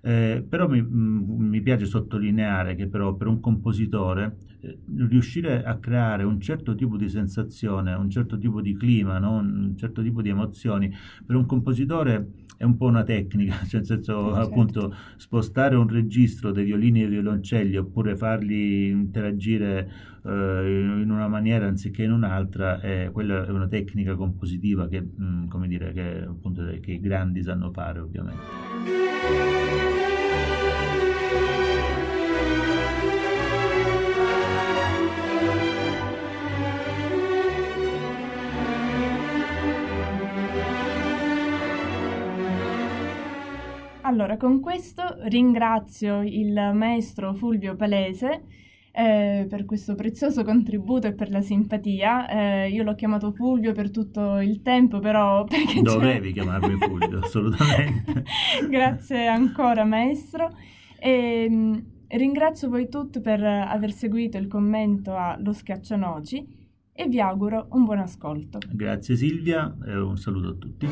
Eh, 0.05 0.45
però 0.47 0.67
mi, 0.67 0.81
mm, 0.81 1.47
mi, 1.47 1.61
piace 1.61 1.85
sottolineare 1.85 2.75
che 2.75 2.87
però 2.87 3.15
per 3.15 3.27
un 3.27 3.39
compositore 3.39 4.35
eh, 4.59 4.77
riuscire 5.07 5.63
a 5.63 5.77
creare 5.77 6.25
un 6.25 6.41
certo 6.41 6.75
tipo 6.75 6.97
di 6.97 7.07
sensazione, 7.07 7.93
un 7.93 8.09
certo 8.09 8.37
tipo 8.37 8.59
di 8.59 8.75
clima, 8.75 9.17
no? 9.17 9.37
un 9.37 9.77
certo 9.77 10.03
tipo 10.03 10.21
di 10.21 10.27
emozioni, 10.27 10.93
per 11.25 11.37
un 11.37 11.45
compositore 11.45 12.31
è 12.57 12.65
un 12.65 12.75
po' 12.75 12.87
una 12.87 13.03
tecnica, 13.03 13.53
cioè 13.65 13.79
nel 13.79 13.85
senso 13.85 14.33
certo. 14.33 14.39
appunto 14.39 14.95
spostare 15.15 15.77
un 15.77 15.87
registro 15.87 16.51
dei 16.51 16.65
violini 16.65 16.99
e 16.99 17.07
dei 17.07 17.21
violoncelli 17.21 17.77
oppure 17.77 18.17
farli 18.17 18.89
interagire 18.89 19.89
eh, 20.25 20.99
in 21.01 21.09
una 21.09 21.29
maniera 21.29 21.67
anziché 21.67 22.03
in 22.03 22.11
un'altra, 22.11 22.81
eh, 22.81 23.09
quella 23.11 23.45
è 23.45 23.49
una 23.49 23.67
tecnica 23.67 24.15
compositiva 24.15 24.87
che, 24.87 25.01
mh, 25.01 25.23
mm, 25.23 25.47
come 25.47 25.67
dire, 25.67 25.93
che, 25.93 26.25
appunto, 26.27 26.63
che 26.81 26.91
i 26.91 26.99
grandi 26.99 27.41
sanno 27.41 27.71
fare 27.71 27.99
ovviamente. 27.99 29.92
Allora, 44.13 44.37
con 44.37 44.59
questo 44.59 45.15
ringrazio 45.21 46.21
il 46.21 46.53
maestro 46.75 47.33
Fulvio 47.33 47.75
Palese 47.75 48.43
eh, 48.91 49.47
per 49.49 49.65
questo 49.65 49.95
prezioso 49.95 50.43
contributo 50.43 51.07
e 51.07 51.13
per 51.13 51.31
la 51.31 51.41
simpatia. 51.41 52.27
Eh, 52.27 52.69
io 52.69 52.83
l'ho 52.83 52.93
chiamato 52.93 53.31
Fulvio 53.31 53.71
per 53.71 53.89
tutto 53.89 54.37
il 54.37 54.61
tempo, 54.61 54.99
però... 54.99 55.43
Dovevi 55.81 56.27
c'è... 56.27 56.33
chiamarmi 56.33 56.77
Fulvio, 56.77 57.17
assolutamente. 57.25 58.23
Grazie 58.69 59.25
ancora, 59.25 59.83
maestro. 59.83 60.55
E, 60.99 61.45
ehm, 61.49 61.83
ringrazio 62.09 62.69
voi 62.69 62.89
tutti 62.89 63.19
per 63.19 63.43
aver 63.43 63.91
seguito 63.91 64.37
il 64.37 64.45
commento 64.45 65.15
a 65.15 65.35
Lo 65.39 65.53
Schiaccianoci 65.53 66.61
e 66.93 67.07
vi 67.07 67.19
auguro 67.19 67.65
un 67.71 67.83
buon 67.83 67.97
ascolto. 67.97 68.59
Grazie 68.71 69.15
Silvia 69.15 69.75
e 69.87 69.97
un 69.97 70.17
saluto 70.17 70.49
a 70.49 70.53
tutti. 70.53 70.87